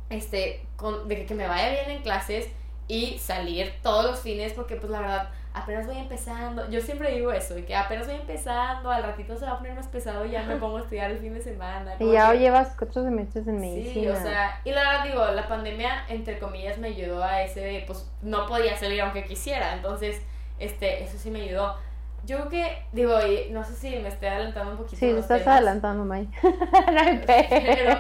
[0.10, 2.50] este, con, de que me vaya bien en clases
[2.88, 6.70] y salir todos los fines porque pues la verdad apenas voy empezando.
[6.70, 9.74] Yo siempre digo eso, de que apenas voy empezando, al ratito se va a poner
[9.76, 11.96] más pesado y ya me pongo a estudiar el fin de semana.
[12.00, 13.94] Y ya llevas cuatro semestres en medicina.
[13.94, 17.62] Sí, o sea, y la verdad digo, la pandemia, entre comillas, me ayudó a ese
[17.62, 20.22] de, pues, no podía salir aunque quisiera, entonces,
[20.60, 21.78] este, eso sí me ayudó.
[22.26, 24.98] Yo creo que, digo, y no sé si me estoy adelantando un poquito.
[24.98, 26.28] Sí, te estás adelantando, May.
[27.26, 27.98] Pero,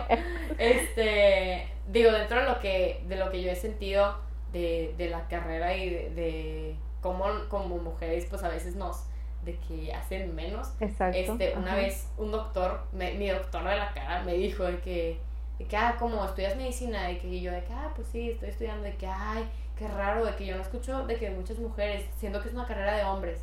[0.58, 4.18] este, digo, dentro de lo que, de lo que yo he sentido
[4.52, 9.04] de, de la carrera y de como, como mujeres pues a veces nos
[9.44, 10.74] de que hacen menos.
[10.80, 11.18] Exacto.
[11.18, 15.20] Este, una vez un doctor, mi doctor de la cara me dijo de que,
[15.58, 18.50] de que, ah, como estudias medicina, de que yo de que, ah, pues sí, estoy
[18.50, 22.06] estudiando, de que, ay, qué raro, de que yo no escucho de que muchas mujeres,
[22.18, 23.42] siento que es una carrera de hombres.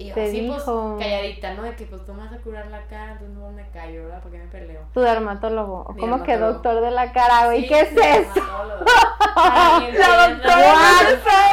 [0.00, 1.62] Y yo así, pues, calladita, ¿no?
[1.62, 4.20] De que, pues, tú me vas a curar la cara, entonces no me callo, ¿verdad?
[4.22, 4.80] Porque me peleo.
[4.94, 5.94] Tu dermatólogo.
[6.00, 7.68] ¿Cómo que doctor de la cara, güey?
[7.68, 8.32] ¿Qué es eso?
[9.36, 10.74] la doctora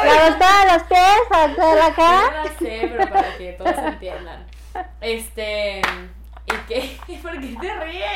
[0.02, 2.22] La doctora de los pies, la doctora de la cara.
[2.24, 4.46] Yo la sé, pero para que todos entiendan.
[5.02, 5.82] Este...
[6.46, 6.96] ¿Y qué?
[7.22, 8.08] ¿Por qué te ríes?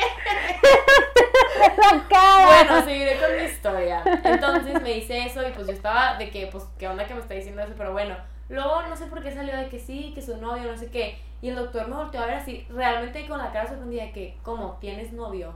[2.09, 4.03] bueno, seguiré con mi historia.
[4.23, 7.19] Entonces me dice eso y pues yo estaba de que, pues, ¿qué onda que me
[7.19, 7.73] está diciendo eso?
[7.77, 8.15] Pero bueno,
[8.53, 11.17] Luego no sé por qué salió de que sí, que su novio, no sé qué.
[11.41, 14.37] Y el doctor me volteó a ver así, realmente con la cara sorprendida de que,
[14.43, 14.77] ¿cómo?
[14.79, 15.55] ¿Tienes novio?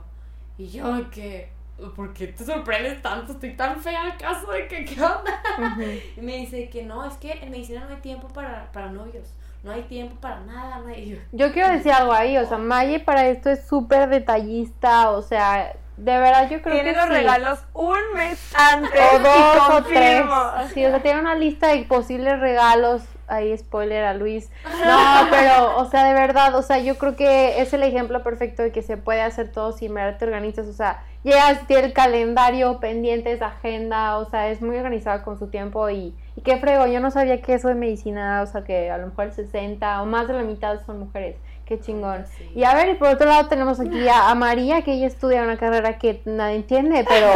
[0.58, 1.48] Y yo, que,
[1.94, 3.32] ¿por qué te sorprendes tanto?
[3.32, 5.40] Estoy tan fea al caso de que, ¿qué onda?
[6.16, 9.32] Y me dice que no, es que en medicina no hay tiempo para, para novios.
[9.62, 11.20] No hay tiempo para nada, no hay...
[11.30, 15.76] Yo quiero decir algo ahí, o sea, Maye para esto es súper detallista, o sea,
[15.98, 19.00] de verdad, yo creo tiene que los regalos un mes antes.
[19.14, 20.24] O dos o tres.
[20.72, 23.02] Sí, o sea, tiene una lista de posibles regalos.
[23.26, 24.50] Ahí, spoiler a Luis.
[24.86, 28.62] No, pero, o sea, de verdad, o sea, yo creo que es el ejemplo perfecto
[28.62, 30.66] de que se puede hacer todo si te organizas.
[30.68, 35.48] O sea, llegas, tiene el calendario, pendientes, agenda, o sea, es muy organizada con su
[35.48, 36.86] tiempo y, y qué frego.
[36.86, 40.00] Yo no sabía que eso de medicina, o sea, que a lo mejor el 60
[40.00, 41.36] o más de la mitad son mujeres.
[41.68, 42.24] Qué chingón.
[42.54, 45.58] Y a ver, y por otro lado tenemos aquí a, María, que ella estudia una
[45.58, 47.26] carrera que nadie entiende, pero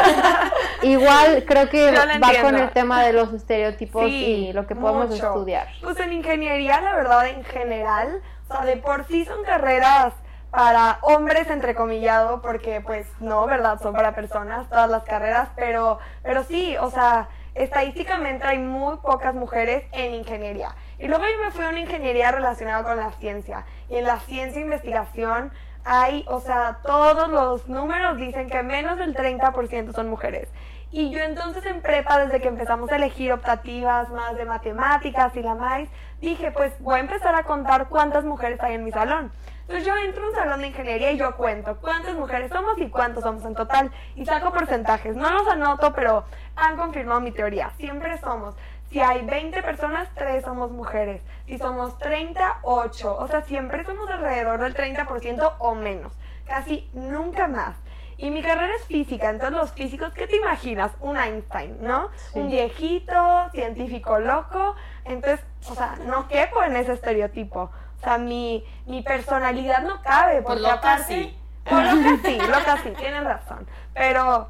[0.83, 5.69] igual creo que va con el tema de los estereotipos y lo que podemos estudiar.
[5.83, 10.15] Pues en ingeniería, la verdad, en general, o sea, de por sí son carreras
[10.51, 13.79] para hombres entrecomillado, porque pues no, ¿verdad?
[13.83, 19.35] Son para personas todas las carreras, pero, pero sí, o sea, estadísticamente hay muy pocas
[19.35, 20.75] mujeres en ingeniería.
[21.03, 23.67] Y luego yo me fui a una ingeniería relacionada con la ciencia.
[23.91, 25.51] Y en la ciencia e investigación
[25.85, 30.49] hay, o sea, todos los números dicen que menos del 30% son mujeres.
[30.93, 35.43] Y yo entonces en prepa, desde que empezamos a elegir optativas más de matemáticas y
[35.43, 35.89] la más,
[36.21, 39.33] dije, pues voy a empezar a contar cuántas mujeres hay en mi salón.
[39.63, 42.91] Entonces yo entro a un salón de ingeniería y yo cuento cuántas mujeres somos y
[42.91, 43.91] cuántos somos en total.
[44.15, 45.17] Y saco porcentajes.
[45.17, 46.25] No los anoto, pero
[46.57, 47.71] han confirmado mi teoría.
[47.79, 48.55] Siempre somos.
[48.93, 51.23] Si hay 20 personas, 3 somos mujeres.
[51.47, 53.17] Si somos 30, 8.
[53.17, 56.13] O sea, siempre somos alrededor del 30% o menos.
[56.47, 57.77] Casi nunca más.
[58.19, 60.93] Y mi carrera es física, entonces los físicos, ¿qué te imaginas?
[61.01, 62.09] Un Einstein, ¿no?
[62.35, 64.77] Un viejito, científico loco.
[65.05, 67.63] Entonces, o sea, no quepo en ese estereotipo.
[67.63, 71.15] O sea, mi, mi personalidad no cabe, porque loca aparte...
[71.15, 71.39] sí.
[71.65, 73.67] Pues loca sí, loca sí, tienen razón.
[73.95, 74.49] Pero,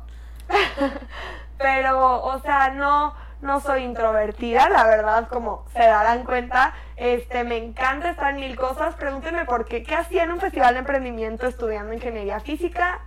[1.59, 6.73] pero, o sea, no, no soy introvertida, la verdad, como se darán cuenta.
[6.97, 8.95] Este, me encanta estar en mil cosas.
[8.95, 9.83] Pregúntenme por qué.
[9.83, 13.01] ¿Qué hacía en un festival de emprendimiento estudiando ingeniería física?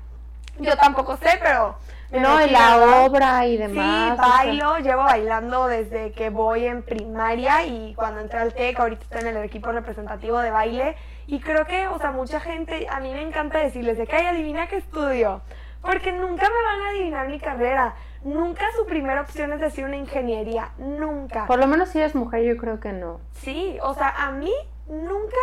[0.60, 1.78] Yo tampoco sé, pero...
[2.12, 4.14] No, y la obra y Sí, demás.
[4.14, 8.80] o sea, bailo, llevo bailando desde que voy en primaria y cuando entré al TEC,
[8.80, 10.96] ahorita estoy en el equipo representativo de baile
[11.28, 14.28] y creo que, o sea, mucha gente, a mí me encanta decirles de que, ay,
[14.28, 15.42] adivina qué estudio,
[15.82, 17.96] porque nunca me van a adivinar mi carrera,
[18.26, 21.46] nunca su primera opción es decir una ingeniería, nunca.
[21.46, 23.22] Por lo menos si eres mujer, yo creo que no.
[23.34, 24.52] Sí, o sea, a mí
[24.88, 25.38] nunca,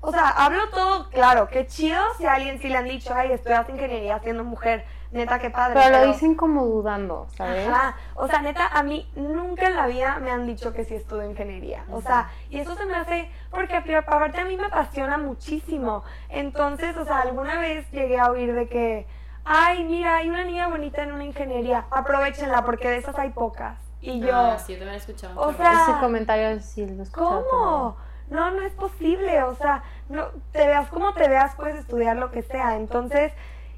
[0.00, 3.32] o sea, hablo todo claro, qué chido si a alguien sí le han dicho, ay,
[3.32, 5.80] estudias ingeniería siendo mujer, neta, qué padre.
[5.82, 7.66] Pero lo dicen como dudando, ¿sabes?
[7.66, 7.96] Ajá.
[8.14, 11.30] O sea, neta, a mí nunca en la vida me han dicho que sí estudio
[11.30, 11.84] ingeniería.
[11.90, 16.04] O sea, y eso se me hace, porque aparte a mí me apasiona muchísimo.
[16.28, 19.06] Entonces, o sea, alguna vez llegué a oír de que,
[19.46, 23.78] ay, mira, hay una niña bonita en una ingeniería, aprovechenla porque de esas hay pocas.
[24.00, 25.40] Y yo, Ah, sí, yo también he escuchado.
[25.40, 27.96] O sea, Ese comentario sí lo he escuchado ¿Cómo?
[28.28, 32.30] No, no es posible, o sea, no, te veas como te veas, puedes estudiar lo
[32.32, 33.32] que sea, entonces,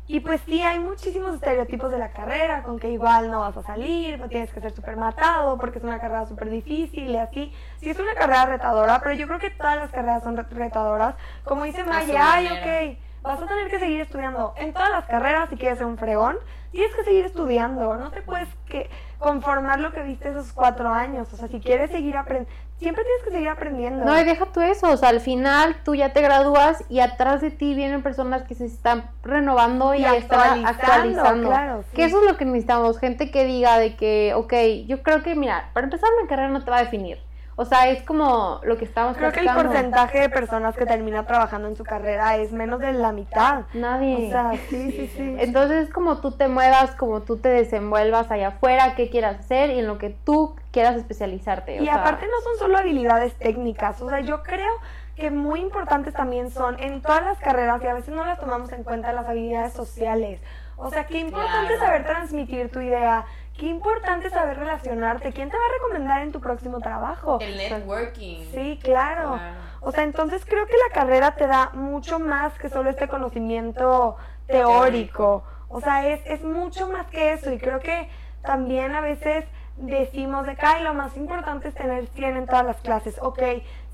[0.07, 3.62] y pues sí, hay muchísimos estereotipos de la carrera, con que igual no vas a
[3.62, 7.52] salir, no tienes que ser súper matado, porque es una carrera súper difícil y así,
[7.78, 11.14] sí es una carrera retadora, pero yo creo que todas las carreras son ret- retadoras,
[11.44, 12.94] como dice Maya, ay, manera.
[12.94, 15.98] ok, vas a tener que seguir estudiando, en todas las carreras, si quieres ser un
[15.98, 16.37] fregón,
[16.70, 21.33] tienes que seguir estudiando, no te puedes que conformar lo que viste esos cuatro años,
[21.33, 24.04] o sea, si quieres seguir aprendiendo, siempre tienes que seguir aprendiendo.
[24.04, 27.40] No, y deja tú eso, o sea, al final tú ya te gradúas y atrás
[27.40, 31.48] de ti vienen personas que se están renovando y, Y están actualizando, actualizando.
[31.48, 31.96] claro, sí.
[31.96, 34.54] Que eso es lo que necesitamos, gente que diga de que, ok,
[34.87, 37.18] yo creo que, mira, para empezar una carrera no te va a definir.
[37.61, 41.27] O sea, es como lo que estamos Creo que el porcentaje de personas que termina
[41.27, 43.62] trabajando en su carrera es menos de la mitad.
[43.75, 44.29] Nadie.
[44.29, 45.37] O sea, sí, sí, sí.
[45.40, 49.71] Entonces es como tú te muevas, como tú te desenvuelvas allá afuera, qué quieras hacer
[49.71, 51.81] y en lo que tú quieras especializarte.
[51.81, 54.73] o Y sea, aparte no son solo habilidades técnicas, o sea, yo creo
[55.16, 58.71] que muy importantes también son en todas las carreras y a veces no las tomamos
[58.73, 60.40] en cuenta las habilidades sociales.
[60.77, 61.81] O sea, qué importante Claro.
[61.87, 63.25] saber transmitir tu idea,
[63.59, 67.38] qué importante saber relacionarte, quién te va a recomendar en tu próximo trabajo.
[67.40, 68.47] El networking.
[68.53, 69.35] Sí, claro.
[69.35, 69.57] Claro.
[69.81, 74.16] O sea, entonces creo que la carrera te da mucho más que solo este conocimiento
[74.47, 75.44] teórico.
[75.68, 77.53] O sea, es, es mucho más que eso.
[77.53, 78.09] Y creo que
[78.42, 79.44] también a veces
[79.77, 83.16] decimos de "Ay, lo más importante es tener 100 en todas las clases.
[83.21, 83.40] Ok,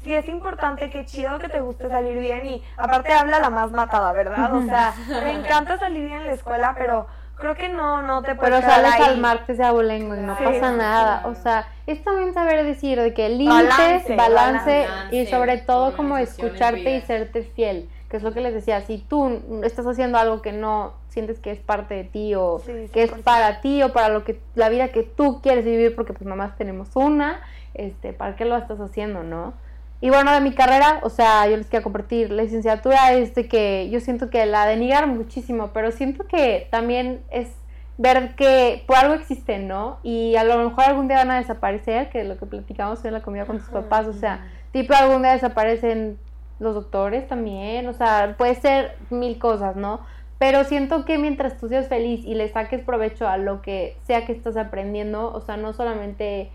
[0.02, 2.46] sí es importante, qué chido que te guste salir bien.
[2.46, 4.54] Y aparte habla la más matada, ¿verdad?
[4.54, 7.06] O sea, me encanta salir bien en la escuela, pero
[7.44, 9.02] creo que no, no te puedes Pero sales ahí.
[9.02, 11.20] al martes de abolengo y no Sí, pasa sí, nada.
[11.22, 11.28] sí.
[11.28, 15.94] O sea, es también saber decir de que límites, Balance, balance, balance, y sobre todo
[15.96, 17.88] como escucharte y serte fiel.
[18.08, 21.50] Que es lo que les decía, si tú estás haciendo algo que no sientes que
[21.50, 23.22] es parte de ti o Sí, que es 100%.
[23.24, 26.56] para ti o para lo que la vida que tú quieres vivir, porque pues nomás
[26.56, 27.40] tenemos una,
[27.74, 29.52] este, ¿para qué lo estás haciendo, no?
[30.00, 33.48] Y bueno, de mi carrera, o sea, yo les quiero compartir, la licenciatura es de
[33.48, 37.48] que yo siento que la denigran muchísimo, pero siento que también es
[37.96, 39.98] ver que por algo existen, ¿no?
[40.02, 43.12] Y a lo mejor algún día van a desaparecer, que es lo que platicamos en
[43.12, 46.18] la comida con tus papás, o sea, tipo algún día desaparecen
[46.58, 50.00] los doctores también, o sea, puede ser mil cosas, ¿no?
[50.38, 54.26] Pero siento que mientras tú seas feliz y le saques provecho a lo que sea
[54.26, 56.50] que estás aprendiendo, o sea, no solamente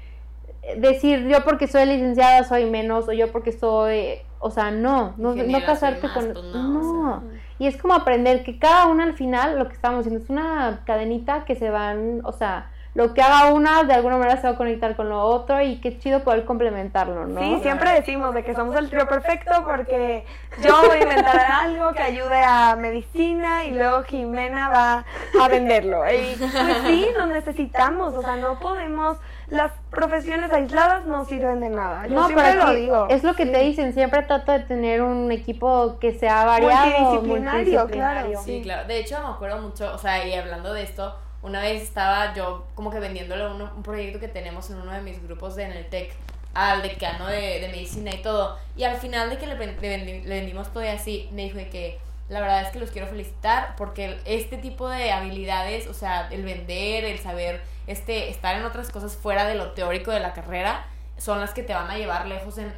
[0.77, 5.33] decir yo porque soy licenciada soy menos o yo porque soy, o sea, no, no,
[5.33, 6.33] no casarte más, con...
[6.33, 7.23] pues no, no, o
[7.59, 10.79] y es como aprender que cada una al final, lo que estamos haciendo es una
[10.85, 14.53] cadenita que se van, o sea, lo que haga una de alguna manera se va
[14.53, 17.39] a conectar con lo otro y qué chido poder complementarlo, ¿no?
[17.39, 20.25] Sí, siempre decimos de que somos el trío perfecto porque
[20.63, 25.05] yo voy a inventar algo que ayude a medicina y luego Jimena va
[25.39, 26.01] a venderlo.
[26.11, 26.51] Y pues
[26.87, 29.17] sí, nos necesitamos, o sea, no podemos
[29.49, 32.05] las profesiones aisladas no sirven de nada.
[32.07, 33.07] Yo no, siempre pero lo digo.
[33.09, 33.51] es lo que Sí.
[33.51, 38.29] te dicen, siempre trata de tener un equipo que sea variado, Multidisciplinario, claro.
[38.29, 38.61] Sí, Sí.
[38.63, 38.87] claro.
[38.87, 42.65] De hecho, me acuerdo mucho, o sea, y hablando de esto, una vez estaba yo
[42.75, 45.71] como que vendiéndole un, un proyecto que tenemos en uno de mis grupos de, en
[45.71, 46.11] el TEC
[46.53, 48.57] al decano de, de medicina y todo.
[48.75, 51.43] Y al final de que le, ven- le vendi- le vendimos todo y así, me
[51.43, 55.87] dijo de que la verdad es que los quiero felicitar porque este tipo de habilidades,
[55.87, 60.11] o sea, el vender, el saber este, estar en otras cosas fuera de lo teórico
[60.11, 60.85] de la carrera,
[61.17, 62.71] son las que te van a llevar lejos en,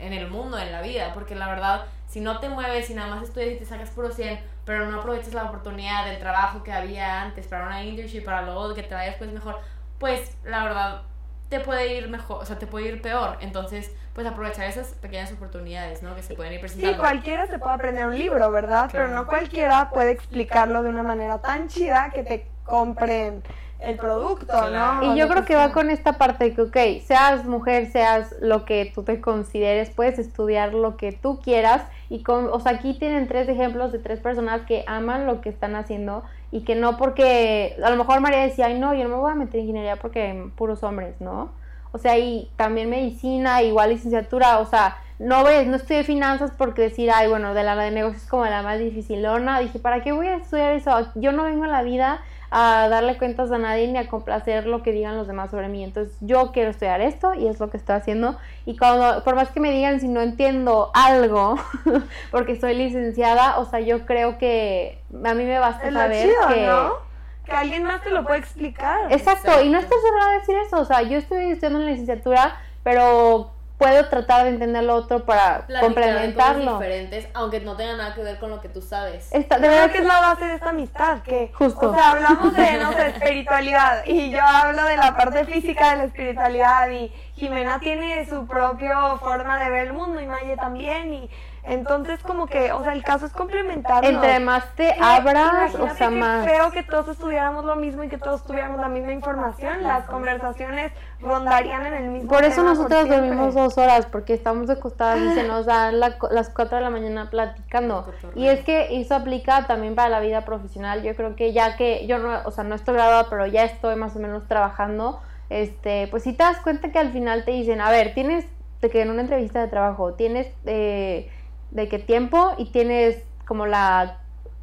[0.00, 3.14] en, el mundo, en la vida, porque la verdad, si no te mueves y nada
[3.14, 6.72] más estudias y te sacas puro 100, pero no aprovechas la oportunidad del trabajo que
[6.72, 9.60] había antes para una internship, para luego que te vaya después mejor,
[9.98, 11.02] pues la verdad
[11.48, 13.38] te puede ir mejor, o sea, te puede ir peor.
[13.40, 16.14] Entonces, pues aprovechar esas pequeñas oportunidades, ¿no?
[16.14, 16.98] Que se pueden ir Sí, presentando.
[16.98, 18.88] cualquiera se puede aprender un libro, ¿verdad?
[18.92, 23.42] Pero no cualquiera puede explicarlo de una manera tan chida que te compren
[23.80, 25.02] el producto, Claro.
[25.02, 25.12] ¿no?
[25.14, 28.64] Y yo creo que va con esta parte de que, ok, seas mujer, seas lo
[28.64, 31.82] que tú te consideres, puedes estudiar lo que tú quieras.
[32.08, 35.48] Y con, o sea, aquí tienen tres ejemplos de tres personas que aman lo que
[35.48, 36.22] están haciendo
[36.52, 39.32] y que no porque, a lo mejor María decía, ay, no, yo no me voy
[39.32, 41.50] a meter en ingeniería porque puros hombres, ¿no?
[41.94, 46.82] O sea, y también medicina, igual licenciatura, o sea, no ves, no estudié finanzas porque
[46.82, 49.60] decir, ay, bueno, de la de negocios es como la más dificilona.
[49.60, 50.90] Dije, ¿para qué voy a estudiar eso?
[51.14, 54.82] Yo no vengo a la vida a darle cuentas a nadie ni a complacer lo
[54.82, 55.84] que digan los demás sobre mí.
[55.84, 58.36] Entonces, yo quiero estudiar esto y es lo que estoy haciendo.
[58.66, 61.54] Y cuando, por más que me digan si no entiendo algo,
[62.32, 66.66] porque soy licenciada, o sea, yo creo que a mí me basta saber chido, que...
[66.66, 67.13] ¿no?
[67.44, 69.00] Que alguien más te lo puede explicar.
[69.12, 69.96] Exacto, y no Exacto.
[69.96, 74.06] estoy cerrada a decir eso, o sea, yo estoy estudiando en la licenciatura, pero puedo
[74.08, 76.72] tratar de entender lo otro para Platicar de cosas complementarlo.
[76.78, 79.30] diferentes, aunque no tenga nada que ver con lo que tú sabes.
[79.32, 81.90] Está, de verdad que es la base de esta amistad, que Justo.
[81.90, 85.96] o sea, hablamos de, no sé, espiritualidad y yo hablo de la parte física de
[85.98, 91.12] la espiritualidad y Jimena tiene su propia forma de ver el mundo y Maye también
[91.12, 91.30] y
[91.66, 94.10] entonces como que, o sea, el caso es complementarnos.
[94.10, 96.44] entre más te abras, o sea, más...
[96.44, 100.92] feo que todos estudiáramos lo mismo y que todos tuviéramos la misma información, las conversaciones
[101.20, 105.32] rondarían en el mismo Por eso tema nosotros dormimos dos horas, porque estamos acostadas y
[105.34, 108.06] se nos dan la co- las 4 de la mañana platicando.
[108.34, 111.02] Y es que eso aplica también para la vida profesional.
[111.02, 113.96] Yo creo que ya que yo no, o sea, no estoy graduada, pero ya estoy
[113.96, 117.80] más o menos trabajando, este, pues si te das cuenta que al final te dicen,
[117.80, 118.44] a ver, tienes
[118.82, 121.30] de que en una entrevista de trabajo tienes eh,
[121.74, 124.20] de qué tiempo y tienes como la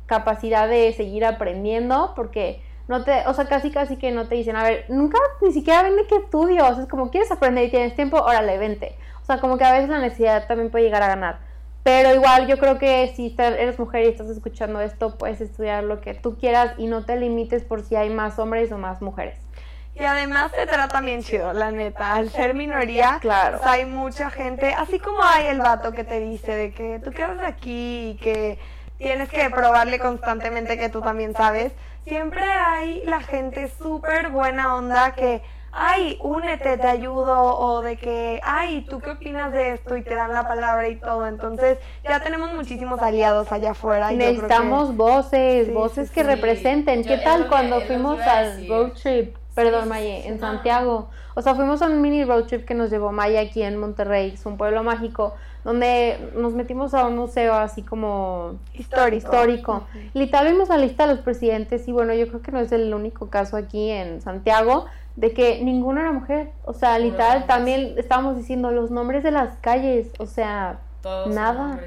[0.07, 4.55] capacidad de seguir aprendiendo, porque no te, o sea, casi casi que no te dicen,
[4.55, 7.65] a ver, nunca ni siquiera ven de qué estudio, o sea, es como quieres aprender
[7.65, 8.95] y tienes tiempo, órale, vente.
[9.21, 11.39] O sea, como que a veces la necesidad también puede llegar a ganar.
[11.83, 16.01] Pero igual yo creo que si eres mujer y estás escuchando esto, puedes estudiar lo
[16.01, 19.37] que tú quieras y no te limites por si hay más hombres o más mujeres.
[19.93, 22.13] Y además te tratan bien chido, la neta.
[22.15, 23.57] Al ser minoría, Claro.
[23.59, 27.11] pues, hay mucha gente, así como hay el vato que te dice de que tú
[27.11, 28.57] qué haces aquí y que
[28.97, 31.73] tienes que probarle constantemente que tú también sabes.
[32.05, 38.39] Siempre hay la gente súper buena onda que, ay, únete, te ayudo, o de que,
[38.43, 39.95] ay, ¿tú qué opinas de esto?
[39.97, 41.27] Y te dan la palabra y todo.
[41.27, 44.11] Entonces, ya tenemos muchísimos aliados allá afuera.
[44.11, 46.27] y yo creo que- Necesitamos voces, Sí, voces sí, que sí.
[46.27, 47.03] representen.
[47.03, 49.35] Yo- ¿Qué tal cuando fuimos al road trip?
[49.55, 50.39] Perdón, Maye, en.
[50.39, 51.09] Santiago.
[51.35, 54.31] O sea, fuimos a un mini road trip que nos llevó Maya aquí en Monterrey,
[54.33, 55.33] es un pueblo mágico,
[55.63, 59.15] donde nos metimos a un museo así como Histórico.
[59.17, 59.87] histórico.
[60.13, 62.93] Literal vimos la lista de los presidentes y bueno, yo creo que no es el
[62.93, 64.85] único caso aquí en Santiago
[65.15, 66.49] de que ninguno era mujer.
[66.65, 71.79] O sea, literal también estábamos diciendo los nombres de las calles, o sea, Todos Nada.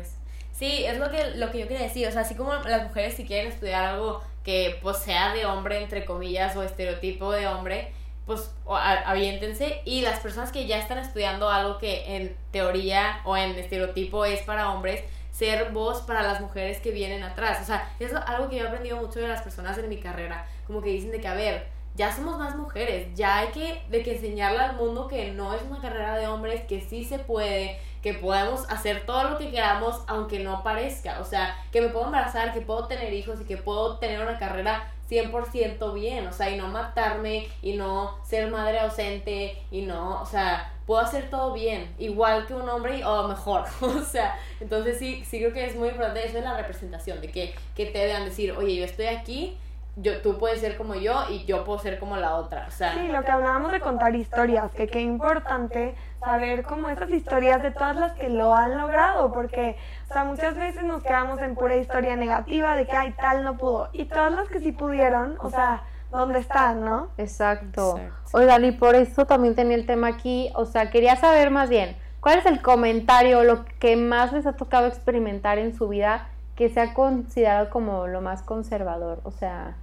[0.52, 2.06] Sí, es lo que, lo que yo quería decir.
[2.06, 5.82] O sea, así como las mujeres si quieren estudiar algo que pues sea de hombre,
[5.82, 7.92] entre comillas, o estereotipo de hombre,
[8.26, 9.82] pues aviéntense.
[9.84, 14.42] Y las personas que ya están estudiando algo que en teoría o en estereotipo es
[14.42, 15.02] para hombres,
[15.32, 17.60] ser voz para las mujeres que vienen atrás.
[17.62, 20.46] O sea, es algo que yo he aprendido mucho de las personas en mi carrera.
[20.66, 24.02] Como que dicen de que, a ver, ya somos más mujeres, ya hay que, de
[24.02, 27.78] que enseñarle al mundo que no es una carrera de hombres, que sí se puede,
[28.04, 31.20] que podemos hacer todo lo que queramos aunque no parezca.
[31.20, 34.38] O sea, que me puedo embarazar, que puedo tener hijos y que puedo tener una
[34.38, 36.26] carrera 100% bien.
[36.26, 41.00] O sea, y no matarme y no ser madre ausente y no, o sea, puedo
[41.00, 43.64] hacer todo bien, igual que un hombre o mejor.
[43.80, 47.30] O sea, entonces sí, sí creo que es muy importante eso de la representación, de
[47.30, 49.56] que, que te vean decir, oye, yo estoy aquí.
[49.96, 52.66] Yo, tú puedes ser como yo y yo puedo ser como la otra.
[52.66, 57.10] O sea, Sí, lo que hablábamos de contar historias, que qué importante saber como esas
[57.10, 59.76] historias de todas las que lo han logrado, porque,
[60.10, 63.56] o sea, muchas veces nos quedamos en pura historia negativa de que, ay, tal no
[63.56, 67.08] pudo, y todas las que sí pudieron, o sea, dónde están, ¿no?
[67.18, 67.98] Exacto.
[67.98, 68.36] Exacto.
[68.36, 71.96] Oigan, y por eso también tenía el tema aquí, o sea, quería saber más bien,
[72.20, 76.68] ¿cuál es el comentario, lo que más les ha tocado experimentar en su vida que
[76.68, 79.20] se ha considerado como lo más conservador?
[79.24, 79.76] O sea,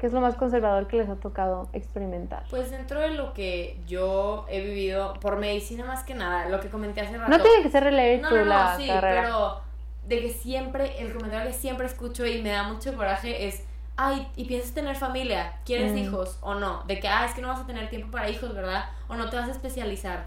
[0.00, 2.44] ¿qué es lo más conservador que les ha tocado experimentar?
[2.50, 6.68] Pues dentro de lo que yo he vivido por medicina más que nada, lo que
[6.68, 7.30] comenté hace rato.
[7.30, 9.22] No tiene que ser releer No, no, no, la sí, carrera.
[9.22, 9.60] pero
[10.08, 13.62] de que siempre, el comentario que siempre escucho y me da mucho coraje es,
[13.96, 15.52] ay, ¿y piensas tener familia?
[15.66, 15.98] ¿Quieres Mm.
[15.98, 16.82] hijos o no?
[16.86, 18.86] De que, ah, es que no vas a tener tiempo para hijos, ¿verdad?
[19.08, 20.26] O no te vas a especializar.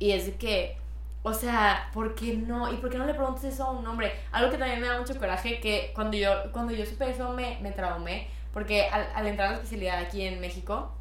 [0.00, 0.76] Y es de que,
[1.22, 2.72] o sea, ¿por qué no?
[2.72, 4.12] ¿Y por qué no le preguntas eso a un hombre?
[4.32, 7.58] Algo que también me da mucho coraje, que cuando yo, cuando yo supe eso me,
[7.62, 10.92] me traumé, porque al, entrar a la especialidad aquí en México,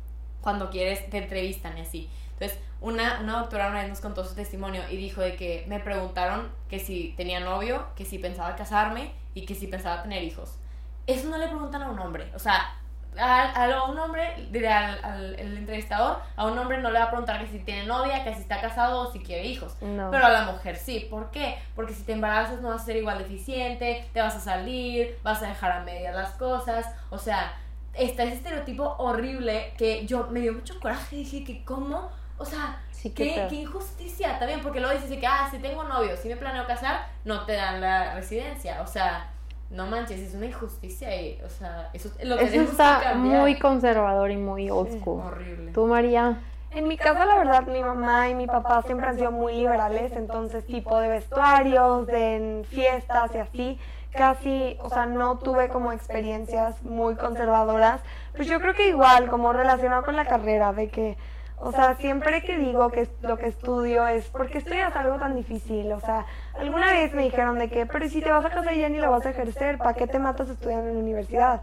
[0.42, 2.10] cuando quieres te entrevistan y así.
[2.34, 5.80] Entonces, una, una doctora una vez nos contó su testimonio y dijo de que me
[5.80, 10.58] preguntaron que si tenía novio, que si pensaba casarme y que si pensaba tener hijos.
[11.06, 12.32] Eso no le preguntan a un hombre.
[12.36, 12.81] O sea,
[13.18, 17.06] a, a un hombre, diré al, al el entrevistador, a un hombre no le va
[17.06, 19.76] a preguntar que si tiene novia, que si está casado o si quiere hijos.
[19.82, 20.10] No.
[20.12, 21.08] Pero a la mujer sí.
[21.10, 21.58] ¿Por qué?
[21.76, 25.18] Porque si te embarazas no vas a ser igual de eficiente, te vas a salir,
[25.24, 26.86] vas a dejar a medias las cosas.
[27.10, 27.54] O sea,
[27.94, 31.18] está ese estereotipo horrible que yo me dio mucho coraje.
[31.18, 34.62] Dije que cómo, o sea, Sí, qué qué, qué injusticia también.
[34.62, 37.82] Porque luego dices que, ah, si tengo novio, si me planeo casar, no te dan
[37.82, 38.80] la residencia.
[38.84, 39.28] O sea,
[39.72, 44.30] no manches, es una injusticia y, o sea, eso lo Eso que está muy conservador
[44.32, 45.22] y muy old school.
[45.22, 45.72] horrible.
[45.72, 46.40] ¿Tú, María?
[46.72, 50.14] En mi casa, la verdad, mi mamá y mi papá siempre han sido muy liberales,
[50.14, 53.80] entonces tipo de vestuarios, de fiestas y así,
[54.14, 58.02] casi, o sea, no tuve como experiencias muy conservadoras,
[58.36, 61.18] pues yo creo que igual, como relacionado con la carrera, de que,
[61.64, 65.92] o sea, siempre que digo que lo que estudio es porque estudias algo tan difícil,
[65.92, 66.26] o sea,
[66.58, 69.12] alguna vez me dijeron de que, pero si te vas a casar ya ni lo
[69.12, 71.62] vas a ejercer, ¿para qué te matas estudiando en la universidad?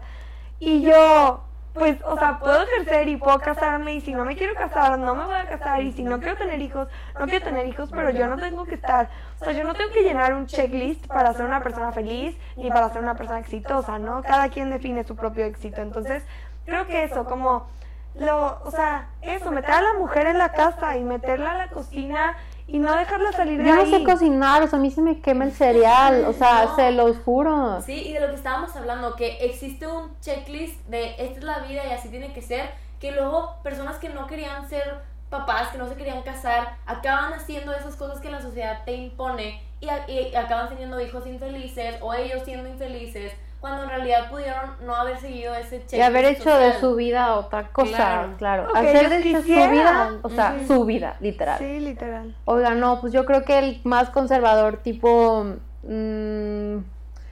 [0.57, 1.43] Y yo,
[1.73, 5.15] pues, o sea, puedo ejercer y puedo casarme y si no me quiero casar, no
[5.15, 6.87] me voy a casar y si no quiero tener hijos,
[7.19, 9.09] no quiero tener hijos, pero yo no tengo que estar,
[9.41, 12.69] o sea, yo no tengo que llenar un checklist para ser una persona feliz ni
[12.69, 14.21] para ser una persona exitosa, ¿no?
[14.21, 15.81] Cada quien define su propio éxito.
[15.81, 16.23] Entonces,
[16.65, 17.67] creo que eso, como
[18.15, 21.69] lo, o sea, eso, meter a la mujer en la casa y meterla a la
[21.69, 22.35] cocina
[22.67, 23.91] y no dejarla salir de Yo no ahí.
[23.91, 26.75] sé cocinar, o sea, a mí se me quema el cereal, o sea, No.
[26.75, 27.81] se los juro.
[27.81, 31.59] Sí, y de lo que estábamos hablando, que existe un checklist de esta es la
[31.59, 35.77] vida y así tiene que ser, que luego personas que no querían ser papás, que
[35.77, 40.67] no se querían casar, acaban haciendo esas cosas que la sociedad te impone y acaban
[40.69, 45.77] teniendo hijos infelices o ellos siendo infelices, cuando en realidad pudieron no haber seguido ese
[45.79, 45.93] checklist.
[45.95, 48.67] Y haber hecho de su vida otra cosa, Claro.
[48.73, 51.57] Hacer de su vida, o sea, su vida, literal.
[51.59, 52.35] Sí, literal.
[52.45, 55.45] Oiga, no, pues yo creo que el más conservador, tipo,
[55.83, 56.77] mm,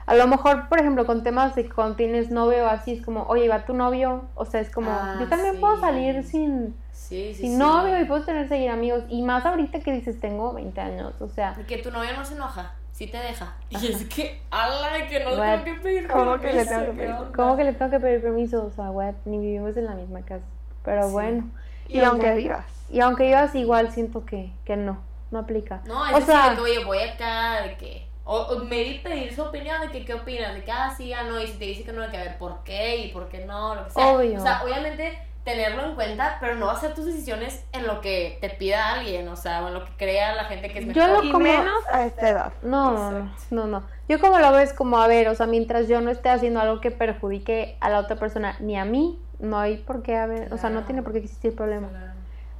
[0.05, 3.23] a lo mejor, por ejemplo, con temas de cuando tienes novio o así, es como,
[3.23, 5.59] oye, va tu novio, o sea, es como, Ah, yo también sí.
[5.61, 7.57] puedo salir sin, Sí, sí, sin sí.
[7.57, 11.27] novio y puedo tener seguir amigos, y más ahorita que dices, tengo 20 años, o
[11.29, 13.55] sea, Y que tu novio no se enoja, sí te deja.
[13.69, 16.69] Y es que, ala, de que no le tengo que pedir ¿Cómo que le permiso,
[16.73, 17.57] tengo que ¿qué pedir?
[17.57, 18.65] que le tengo que pedir permiso?
[18.65, 20.45] O sea, what, ni vivimos en la misma casa,
[20.83, 21.11] pero Sí.
[21.13, 21.49] bueno.
[21.87, 22.65] Y aunque vivas.
[22.89, 24.97] Y aunque vivas igual, siento que, que no,
[25.31, 25.81] no aplica.
[25.85, 28.07] No, es o decir, sea, de que, oye, voy acá, de que.
[28.25, 31.23] O, o medir, pedir su opinión de que qué opinas, de que ah, sí, ah,
[31.23, 33.29] no, y si te dice que no, de que a ver por qué y por
[33.29, 34.07] qué no, lo que sea.
[34.07, 34.37] Obvio.
[34.39, 35.17] O sea, obviamente
[35.47, 39.37] tenerlo en cuenta, pero no hacer tus decisiones en lo que te pida alguien, o
[39.37, 41.09] sea, o en lo que crea la gente que es Yo mejor.
[41.09, 42.51] lo Y como- menos a esta edad.
[42.63, 43.45] No, no, no, Exacto.
[43.55, 43.83] no, no.
[44.09, 46.59] Yo como lo veo es como, a ver, o sea, mientras yo no esté haciendo
[46.59, 50.53] algo que perjudique a la otra persona ni a mí, no hay por qué haber,
[50.53, 50.85] o sea, no Claro.
[50.87, 51.87] tiene por qué existir problema.
[51.87, 52.11] Claro.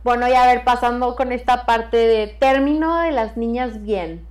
[0.05, 4.25] Bueno, y a ver, pasando con esta parte de término de las niñas bien.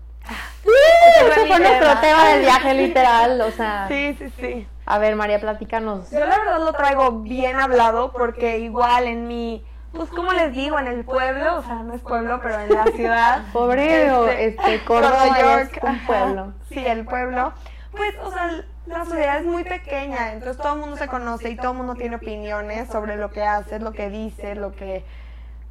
[0.64, 4.66] Ese fue nuestro tema del viaje literal, o sea, Sí, sí, sí.
[4.87, 6.11] A ver, María, platícanos.
[6.12, 10.78] Yo la verdad lo traigo bien hablado porque igual en mi, pues como les digo,
[10.78, 13.43] en el pueblo, o sea, no es pueblo, pero en la ciudad.
[13.53, 16.53] Pobre, o, este, Córdoba ya es un pueblo.
[16.68, 17.53] Sí, el pueblo.
[17.91, 21.57] Pues, o sea, la sociedad es muy pequeña, entonces todo el mundo se conoce y
[21.57, 25.05] todo el mundo tiene opiniones sobre lo que haces, lo que dices, lo que...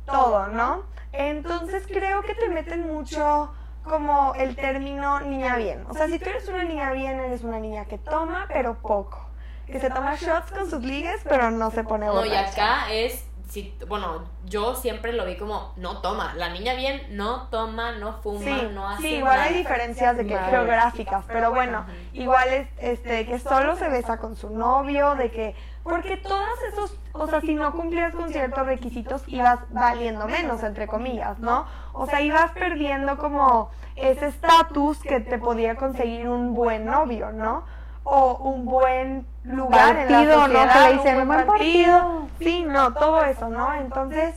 [0.06, 0.84] todo, ¿no?
[1.14, 3.54] Entonces creo que te meten mucho
[3.86, 5.86] como el término niña bien.
[5.90, 9.22] O sea, si tú eres una niña bien, eres una niña que toma, pero poco.
[9.68, 12.52] Que se toma shots con sus ligues, pero no se pone No, y borracha.
[12.52, 16.34] acá es, si, bueno, yo siempre lo vi como, no toma.
[16.36, 19.44] La niña bien no toma, no fuma, Sí, no hace sí, igual nada.
[19.46, 20.50] hay diferencias de que Vale.
[20.50, 21.84] geográficas, pero bueno,
[22.14, 25.56] igual es este que solo se besa con su novio, de que
[25.86, 30.88] porque todos esos, o sea, si no cumplías con ciertos requisitos ibas valiendo menos entre
[30.88, 31.66] comillas, ¿no?
[31.94, 37.64] O sea, ibas perdiendo como ese estatus que te podía conseguir un buen novio, ¿no?
[38.08, 40.44] o un buen lugar en la Partido, ¿no?
[40.46, 41.98] sociedad, Que le un dicen, buen "Buen partido.
[41.98, 42.28] partido".
[42.38, 43.74] Sí, no, todo eso, ¿no?
[43.74, 44.36] Entonces,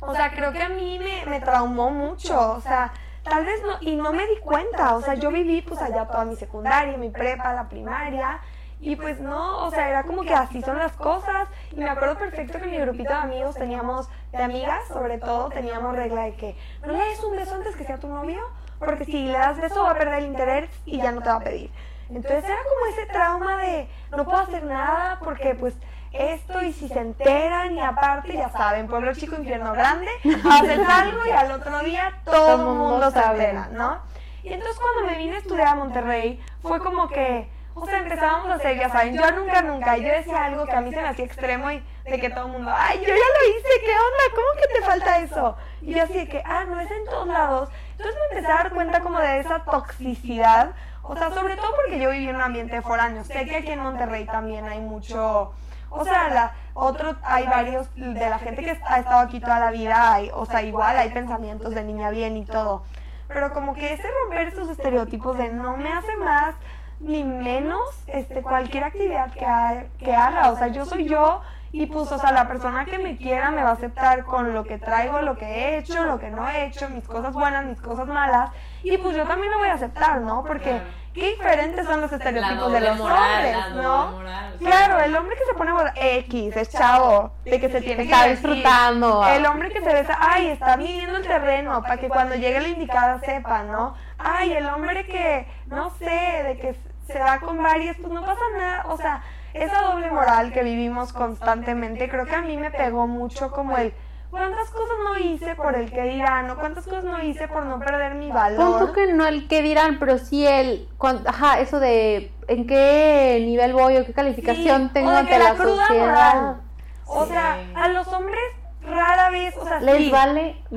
[0.00, 2.92] o sea, creo que a mí me, me traumó mucho, o sea,
[3.24, 6.24] tal vez no, y no me di cuenta, o sea, yo viví pues allá toda
[6.24, 8.38] mi secundaria, mi prepa, la primaria,
[8.80, 12.16] y pues no, o sea, era como que así son las cosas, y me acuerdo
[12.16, 16.34] perfecto que en mi grupito de amigos teníamos, de amigas sobre todo, teníamos regla de
[16.34, 18.40] que no le des un beso antes que sea tu novio,
[18.78, 21.36] porque si le das beso va a perder el interés y ya no te va
[21.36, 21.70] a pedir.
[22.08, 25.74] Entonces era como ese trauma de no puedo hacer nada porque pues
[26.12, 31.24] esto y si se enteran y aparte ya saben, pueblo chico, infierno grande, haces algo
[31.26, 33.98] y al otro día todo el mundo se entera, ¿no?
[34.42, 38.50] Y entonces cuando me vine a estudiar a Monterrey fue como que, o sea, empezábamos
[38.50, 41.08] a hacer, ya saben, yo nunca, nunca, yo decía algo que a mí se me
[41.08, 44.34] hacía extremo y de que todo el mundo, ay, yo ya lo hice, ¿qué onda?
[44.34, 45.56] ¿Cómo que te falta eso?
[45.80, 47.70] Y yo así de que, ah, no es en todos lados.
[47.92, 52.00] Entonces me empecé a dar cuenta como de esa toxicidad, o sea, sobre todo porque
[52.00, 53.24] yo viví en un ambiente foráneo.
[53.24, 55.52] Sé que aquí en Monterrey también hay mucho,
[55.90, 59.70] o sea, la, otro, hay varios de la gente que ha estado aquí toda la
[59.70, 62.82] vida, hay, o sea, igual hay pensamientos de niña bien y todo.
[63.28, 66.56] Pero como que ese romper esos estereotipos de no me hace más
[67.00, 71.40] ni menos este cualquier actividad que, ha- que haga, o sea, yo soy yo
[71.72, 74.64] y pues, o sea, la persona que me quiera me va a aceptar con lo
[74.64, 77.80] que traigo, lo que he hecho, lo que no he hecho, mis cosas buenas, mis
[77.80, 78.50] cosas malas,
[78.82, 80.42] y pues yo también lo voy a aceptar, ¿no?
[80.44, 80.80] Porque
[81.14, 84.10] qué diferentes son los estereotipos de los moral, hombres, ¿no?
[84.12, 84.56] moral.
[84.58, 88.26] Claro, el hombre que se pone X, es chavo, de que se tiene que Está
[88.26, 89.24] disfrutando.
[89.28, 92.68] El hombre que se besa, ay, está midiendo el terreno para que cuando llegue la
[92.68, 93.94] indicada sepa, ¿no?
[94.18, 98.40] Ay, el hombre que, no sé, de que se va con varias, pues no pasa
[98.56, 99.22] nada, o sea,
[99.54, 103.92] esa doble moral que vivimos constantemente, creo que a mí me pegó mucho como el,
[104.30, 106.48] ¿cuántas cosas no hice por el que dirán?
[106.50, 108.78] ¿O cuántas cosas no hice por no perder mi valor?
[108.78, 113.42] Punto que no el que dirán, pero sí el, cuan- ajá, eso de en qué
[113.44, 116.06] nivel voy o qué calificación Sí, tengo o de ante que la, la cruda sociedad.
[116.34, 116.60] moral.
[117.06, 117.32] O Sí.
[117.32, 118.38] sea, a los hombres
[118.82, 120.10] rara vez, o sea, Les sí.
[120.10, 120.76] vale sí.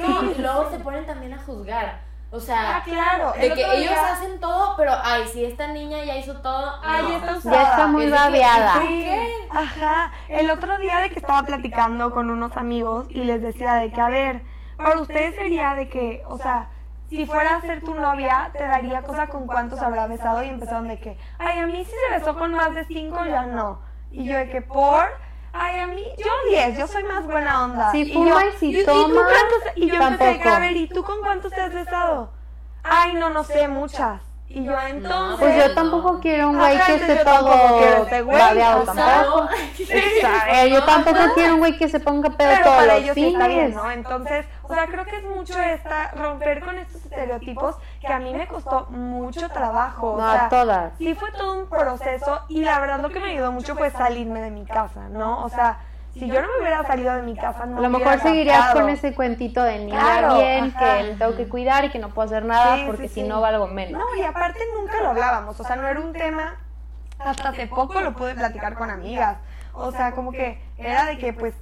[0.00, 2.05] No, y luego se ponen también a juzgar.
[2.32, 3.32] O sea, Ah, claro.
[3.32, 6.74] de el que ellos día- hacen todo, pero ay, si esta niña ya hizo todo,
[6.84, 7.08] Ay, no.
[7.10, 7.56] ya está usada.
[7.56, 8.72] Ya está muy que, babeada.
[8.74, 9.34] ¿por Sí, qué?
[9.50, 10.12] Ajá.
[10.28, 14.00] El otro día de que estaba platicando con unos amigos y les decía de que,
[14.00, 14.42] a ver,
[14.76, 16.68] para ustedes sería de que, o sea,
[17.08, 20.88] si fuera a ser tu novia, te daría cosa con cuántos habrá besado y empezaron
[20.88, 23.80] de que, ay, a mí si se besó con más de cinco, ya no.
[24.10, 25.06] Y yo de que, por,
[25.58, 27.90] ay, a mí, yo diez, yo soy más buena onda.
[27.92, 30.48] Si y fuma yo, y si ¿y- y tú toma, cuántos- y yo empecé tampoco.
[30.48, 32.30] a ver, ¿y tú con cuántos te has besado?
[32.84, 34.20] Ay, no, no sé, muchas.
[34.48, 35.40] Y yo entonces...
[35.40, 35.74] Pues yo No.
[35.74, 37.56] tampoco quiero un güey que esté yo tampoco
[38.08, 39.48] todo babeado tampoco.
[39.76, 43.14] Exacto, yo tampoco quiero un güey que se ponga pedo pero todos para los ellos
[43.14, 43.74] sí está bien, fines.
[43.74, 43.90] ¿no?
[43.90, 47.74] Entonces, o sea, creo que es mucho esta romper con estos estereotipos
[48.06, 50.12] que a mí me costó mucho trabajo.
[50.12, 50.92] o No, sea, a todas.
[50.98, 54.40] sí fue todo un proceso y la verdad lo que me ayudó mucho fue salirme
[54.40, 55.44] de mi casa, ¿no?
[55.44, 55.78] O sea,
[56.14, 58.88] si yo no me hubiera salido de mi casa, no A lo mejor seguirías con
[58.88, 60.98] ese cuentito de niña Claro, bien, ajá.
[61.02, 63.28] que tengo que cuidar y que no puedo hacer nada Sí, porque sí, si sí.
[63.28, 64.00] no valgo menos.
[64.00, 66.54] No, y aparte nunca lo hablábamos, o sea, no era un tema,
[67.18, 69.36] hasta hace poco lo pude platicar con amigas,
[69.74, 71.54] o sea, como que era de que pues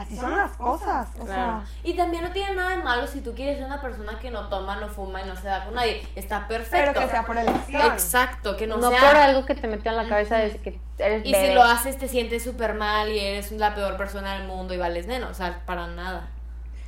[0.00, 1.62] así son las cosas, o Claro.
[1.62, 4.30] sea, Y también no tiene nada de malo si tú quieres ser una persona que
[4.30, 6.06] no toma, no fuma y no se da con nadie.
[6.16, 6.92] Está perfecto.
[6.94, 7.82] pero que sea por elección.
[7.82, 9.00] Exacto, que no, No, sea.
[9.00, 11.48] por algo que te metió en la cabeza desde que eres Y bebé.
[11.48, 14.78] si lo haces te sientes súper mal y eres la peor persona del mundo y
[14.78, 15.30] vales menos.
[15.30, 16.28] O sea, para nada.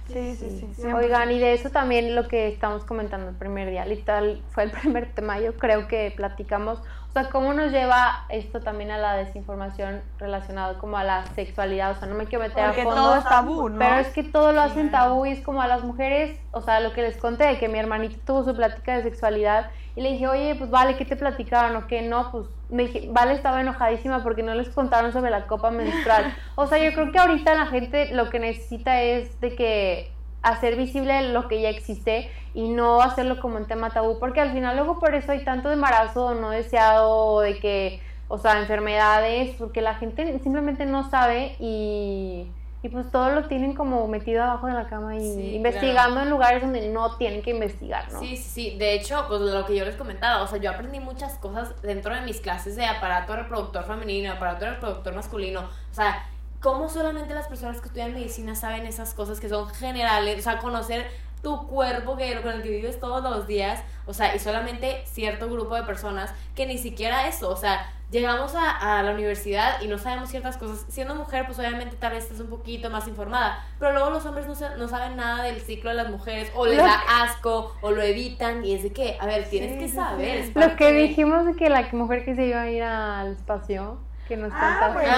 [0.09, 0.73] Sí, sí, sí.
[0.77, 0.93] sí.
[0.93, 4.71] Oigan, y de eso también lo que estamos comentando el primer día, literal, fue el
[4.81, 6.81] primer tema, yo creo que platicamos,
[7.13, 11.91] o sea, cómo nos lleva esto también a la desinformación relacionado como a la sexualidad,
[11.91, 13.79] o sea, no me quiero meter Porque a fondo, todo es tabú, ¿no?
[13.79, 16.81] pero es que todo lo hacen tabú y es como a las mujeres, o sea,
[16.81, 20.13] lo que les conté de que mi hermanita tuvo su plática de sexualidad y le
[20.13, 22.01] dije, oye, pues vale, ¿qué te platicaron o qué?
[22.01, 26.35] No, pues me dije, vale, estaba enojadísima porque no les contaron sobre la copa menstrual.
[26.55, 30.13] O sea, yo creo que ahorita la gente lo que necesita es de que
[30.43, 34.53] hacer visible lo que ya existe y no hacerlo como un tema tabú, porque al
[34.53, 39.81] final luego por eso hay tanto embarazo no deseado, de que, o sea, enfermedades, porque
[39.81, 42.47] la gente simplemente no sabe y,
[42.83, 46.31] y pues todo lo tienen como metido abajo de la cama y Sí, investigando en
[46.31, 48.19] lugares donde no tienen que investigar, ¿no?
[48.19, 48.79] Sí, sí, sí.
[48.79, 52.15] De hecho, pues lo que yo les comentaba, o sea, yo aprendí muchas cosas dentro
[52.15, 55.61] de mis clases de aparato reproductor femenino, aparato reproductor masculino.
[55.61, 56.27] O sea,
[56.63, 60.59] cómo solamente las personas que estudian medicina saben esas cosas que son generales, o sea,
[60.59, 61.07] conocer
[61.43, 65.51] tu cuerpo que, con el que vives todos los días, o sea, y solamente cierto
[65.51, 69.89] grupo de personas que ni siquiera eso, o sea, llegamos a, a, la universidad y
[69.89, 70.85] no sabemos ciertas cosas.
[70.89, 74.47] Siendo mujer, pues obviamente tal vez estás un poquito más informada, pero luego los hombres
[74.47, 78.03] no, no saben nada del ciclo de las mujeres, o les da asco, o lo
[78.03, 80.53] evitan, y es de que, a ver, tienes que saber.
[80.55, 83.99] Lo que dijimos de que la mujer que se iba a ir al espacio
[84.29, 85.09] que nos ah, pues,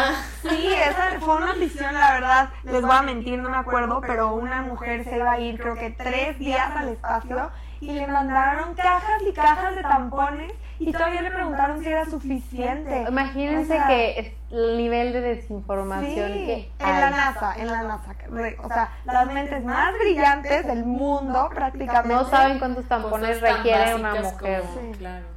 [0.54, 2.48] sí, esa fue una opción, la verdad.
[2.64, 5.74] Les voy a mentir, no me acuerdo, pero una mujer se iba a ir, creo
[5.74, 7.50] que tres días al espacio
[7.80, 13.04] y le mandaron cajas y cajas de tampones y todavía le preguntaron si era suficiente.
[13.08, 18.14] Imagínense que el nivel de desinformación que en la NASA, en la NASA,
[18.62, 24.14] o sea, las mentes más brillantes del mundo prácticamente no saben cuántos tampones requiere una
[24.14, 24.62] mujer.
[24.98, 25.33] Claro.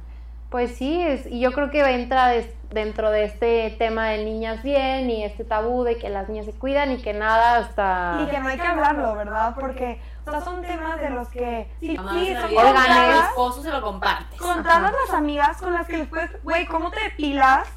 [0.50, 2.32] Pues sí, es, y yo creo que entra
[2.70, 6.52] dentro de este tema de niñas bien y este tabú de que las niñas se
[6.52, 8.20] cuidan y que nada hasta...
[8.22, 9.54] Y que no hay que hablarlo, ¿verdad?
[9.58, 11.70] Porque o sea, son temas de los que...
[11.80, 14.40] Sí, sí, son mi esposo se lo compartes.
[14.40, 16.42] Con todas las amigas con las que les puedes...
[16.42, 17.68] Güey, ¿cómo te pilas?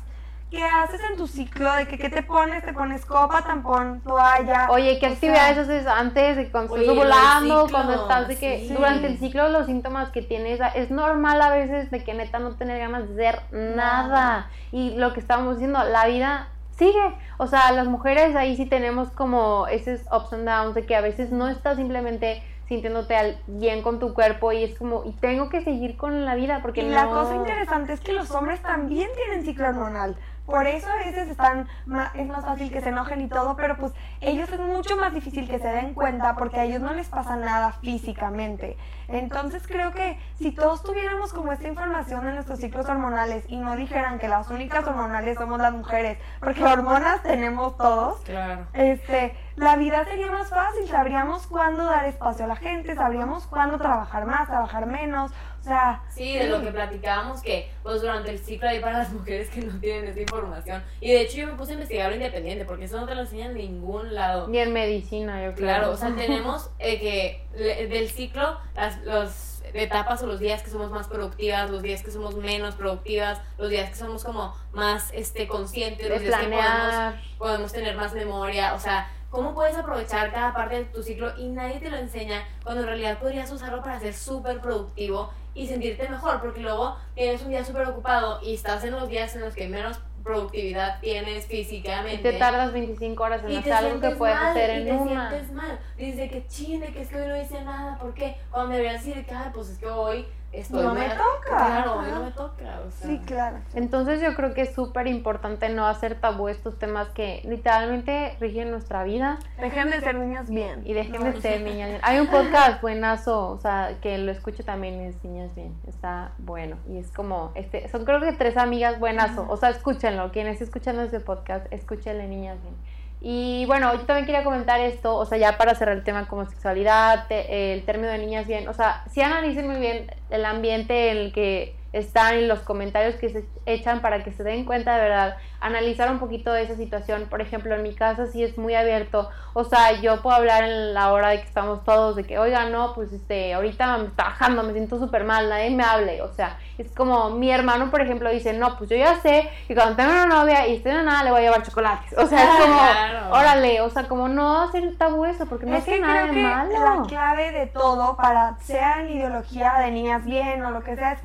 [0.52, 1.74] ¿Qué haces en tu ciclo?
[1.76, 2.66] ¿De que qué te pones?
[2.66, 4.68] ¿Te pones copa, tampón, toalla?
[4.70, 7.68] Oye, ¿qué actividades haces antes de cuando estás volando?
[7.72, 11.90] Cuando estás de que durante el ciclo los síntomas que tienes, es normal a veces
[11.90, 14.50] de que neta no tener ganas de hacer nada.
[14.74, 17.16] Y lo que estábamos diciendo, la vida sigue.
[17.38, 21.02] O sea, las mujeres ahí sí tenemos como esos ups and downs de que a
[21.02, 25.62] veces no estás simplemente sintiéndote bien con tu cuerpo y es como, y tengo que
[25.62, 29.44] seguir con la vida porque y la cosa interesante es que los hombres también tienen
[29.44, 30.16] ciclo hormonal.
[30.46, 31.68] Por eso a veces están
[32.14, 35.48] es más fácil que se enojen y todo, pero pues ellos es mucho más difícil
[35.48, 38.76] que se den cuenta porque a ellos no les pasa nada físicamente.
[39.08, 43.76] Entonces creo que si todos tuviéramos como esta información de nuestros ciclos hormonales y no
[43.76, 48.68] dijeran que las únicas hormonales somos las mujeres, porque hormonas tenemos todos, claro.
[48.74, 53.78] este, la vida sería más fácil, sabríamos cuándo dar espacio a la gente, sabríamos cuándo
[53.78, 55.32] trabajar más, trabajar menos,
[55.62, 59.12] o sea, sí, de lo que platicábamos que pues durante el ciclo hay para las
[59.14, 60.84] mujeres que no tienen esa información.
[61.00, 63.52] Y de hecho yo me puse a investigar independiente porque eso no te lo enseñan
[63.52, 64.48] en ningún lado.
[64.48, 65.68] Ni en medicina, yo creo.
[65.68, 70.70] Claro, o sea, tenemos eh, que del ciclo las los etapas o los días que
[70.70, 75.12] somos más productivas, los días que somos menos productivas, los días que somos como más
[75.14, 80.32] este conscientes, los días que podemos, podemos tener más memoria, o sea, cómo puedes aprovechar
[80.32, 83.82] cada parte de tu ciclo y nadie te lo enseña cuando en realidad podrías usarlo
[83.82, 88.54] para ser súper productivo y sentirte mejor, porque luego tienes un día súper ocupado y
[88.54, 92.30] estás en los días en los que menos productividad tienes físicamente.
[92.30, 95.30] Y te tardas 25 horas en hacer algo que puedes hacer en y te una.
[95.30, 95.80] sientes mal.
[95.98, 97.98] Dice que chine, que es que hoy no hice nada.
[97.98, 98.38] ¿Por qué?
[98.52, 100.26] Cuando deberías decir que, pues es que hoy
[100.70, 101.48] no me toca.
[101.48, 102.82] Claro, no me toca.
[102.90, 103.58] Sí, claro.
[103.74, 108.72] Entonces yo creo que es súper importante no hacer tabú estos temas que literalmente rigen
[108.72, 109.40] nuestra vida.
[109.60, 110.82] Dejen de ser niñas bien.
[110.86, 112.02] Y dejen de ser niñas bien.
[112.04, 115.74] Hay un podcast buenazo, o sea, que lo escucho también es Niñas Bien.
[115.88, 116.78] Está bueno.
[116.88, 119.46] Y es como, este, son creo que tres amigas buenazo.
[119.50, 120.32] O sea, escúchenlo.
[120.32, 122.76] Quienes escuchan este podcast, escúchenle Niñas Bien.
[123.24, 126.50] Y bueno, yo también quería comentar esto, o sea, ya para cerrar el tema como
[126.50, 131.18] sexualidad, el término de niñas bien, o sea, si analicen muy bien el ambiente en
[131.18, 135.02] el que están en los comentarios que se echan para que se den cuenta de
[135.02, 137.28] verdad analizar un poquito de esa situación.
[137.30, 139.30] Por ejemplo, en mi casa sí es muy abierto.
[139.54, 142.66] O sea, yo puedo hablar en la hora de que estamos todos, de que, oiga,
[142.66, 146.22] no, pues este, ahorita me está bajando, me siento súper mal, nadie me hable.
[146.24, 149.76] O sea, es como mi hermano, por ejemplo, dice, no, pues yo ya sé que
[149.76, 152.18] cuando tenga una novia y esté en nada, le voy a llevar chocolates.
[152.18, 155.84] O sea, es como, órale, o sea, como no hacer tabú eso, porque no es
[155.84, 160.66] que nada creo que La clave de todo para, sea en ideología de niñas bien
[160.66, 161.22] o lo que sea, es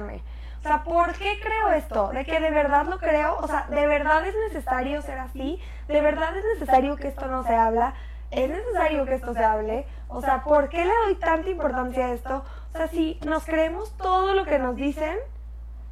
[0.00, 2.08] O sea, ¿por qué creo esto?
[2.08, 6.00] De que de verdad lo creo, o sea, de verdad es necesario ser así, de
[6.00, 7.94] verdad es necesario que esto no se habla,
[8.30, 12.12] es necesario que esto se hable, o sea, ¿por qué le doy tanta importancia a
[12.12, 12.44] esto?
[12.74, 15.16] O sea, si nos creemos todo lo que nos dicen,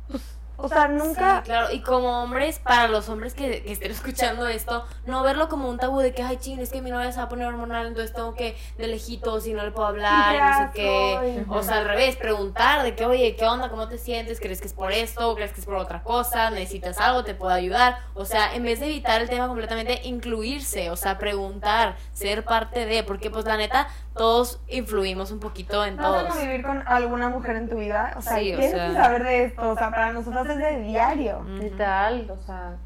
[0.09, 1.39] pues o sea, nunca.
[1.39, 5.49] Sí, claro, y como hombres, para los hombres que, que, estén escuchando esto, no verlo
[5.49, 7.47] como un tabú de que, ay, ching, es que mi novia se va a poner
[7.47, 11.45] hormonal, entonces tengo que de lejitos y no le puedo hablar, no sé qué.
[11.49, 13.71] O sea, al revés, preguntar de que, oye, ¿qué onda?
[13.71, 14.41] ¿Cómo te sientes?
[14.41, 15.35] ¿Crees que es por esto?
[15.37, 16.51] ¿Crees que es por otra cosa?
[16.51, 17.23] ¿Necesitas algo?
[17.23, 18.01] ¿Te puedo ayudar?
[18.15, 22.85] O sea, en vez de evitar el tema completamente, incluirse, o sea, preguntar, ser parte
[22.85, 23.89] de, porque pues la neta,
[24.19, 26.25] todos influimos un poquito en todos.
[26.25, 28.13] ¿Vas a vivir con alguna mujer en tu vida?
[28.17, 31.43] O sea, tienes que saber de esto, o sea, para nosotros es de diario.
[31.45, 32.77] Literal, o sea,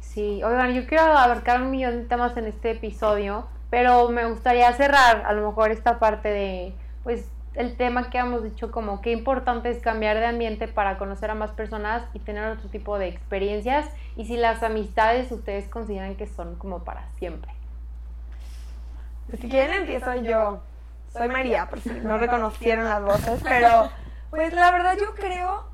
[0.00, 0.42] sí.
[0.44, 5.24] Oigan, yo quiero abarcar un millón de temas en este episodio, pero me gustaría cerrar
[5.24, 9.70] a lo mejor esta parte de, pues, el tema que hemos dicho como qué importante
[9.70, 13.88] es cambiar de ambiente para conocer a más personas y tener otro tipo de experiencias
[14.14, 17.55] y si las amistades ustedes consideran que son como para siempre.
[19.30, 20.62] Si quieren empiezo yo.
[21.12, 23.90] soy María, por si no reconocieron las voces, pero
[24.30, 25.68] pues la verdad yo creo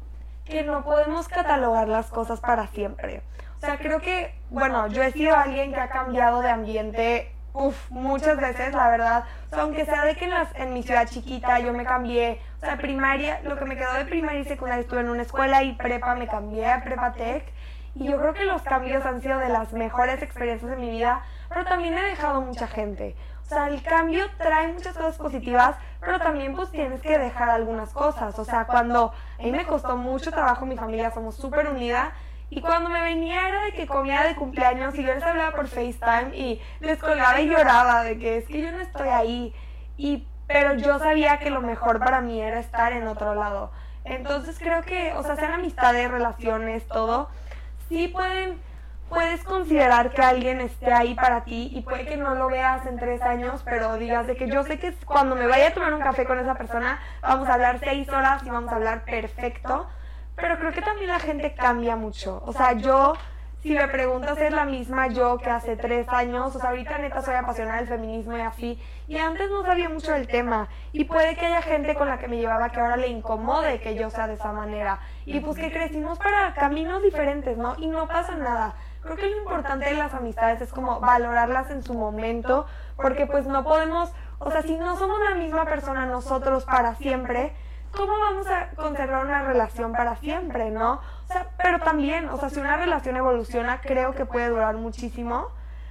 [0.45, 3.23] que no podemos catalogar las cosas para siempre.
[3.59, 7.91] O sea, creo que, bueno, yo he sido alguien que ha cambiado de ambiente Uf,
[7.91, 9.25] muchas veces, la verdad.
[9.53, 12.61] O aunque sea de que en, las, en mi ciudad chiquita yo me cambié, o
[12.61, 15.75] sea, primaria, lo que me quedó de primaria y secundaria estuve en una escuela y
[15.75, 17.45] prepa me cambié a prepa tech.
[17.95, 21.23] Y yo creo que los cambios han sido de las mejores experiencias de mi vida,
[21.49, 23.15] pero también he dejado mucha gente.
[23.43, 27.91] O sea, el cambio trae muchas cosas positivas, pero también pues tienes que dejar algunas
[27.91, 28.39] cosas.
[28.39, 32.13] O sea, cuando a mí me costó mucho trabajo, mi familia somos súper unida
[32.49, 35.69] y cuando me venía era de que comía de cumpleaños y yo les hablaba por
[35.69, 39.55] FaceTime y les colgaba y lloraba de que es que yo no estoy ahí.
[39.97, 43.71] Y, pero yo sabía que lo mejor para mí era estar en otro lado.
[44.05, 47.31] Entonces creo que, o sea, sean amistades, relaciones, todo,
[47.93, 48.59] sí pueden,
[49.09, 52.99] puedes considerar que alguien esté ahí para ti y puede que no lo veas en
[52.99, 56.01] tres años, pero digas de que yo sé que cuando me vaya a tomar un
[56.01, 59.87] café con esa persona, vamos a hablar seis horas y vamos a hablar perfecto
[60.37, 62.43] pero creo que también la gente cambia mucho.
[62.47, 63.15] O sea, yo,
[63.63, 66.57] si me preguntas, es la misma yo que hace tres años.
[66.57, 68.83] O sea, ahorita neta soy apasionada del feminismo y así.
[69.07, 70.69] Y antes no sabía mucho del tema.
[70.93, 73.95] Y puede que haya gente con la que me llevaba que ahora le incomode que
[73.95, 74.99] yo sea de esa manera.
[75.27, 77.77] Y pues que crecimos para caminos diferentes, ¿no?
[77.79, 78.75] Y no pasa nada.
[79.03, 83.47] Creo que lo importante de las amistades es como valorarlas en su momento, porque pues
[83.47, 87.53] no podemos, o sea, si no somos la misma persona nosotros para siempre,
[87.93, 91.01] ¿cómo vamos a conservar una relación para siempre, no?
[91.33, 95.49] O sea, pero también, o sea, si una relación evoluciona, creo que puede durar muchísimo,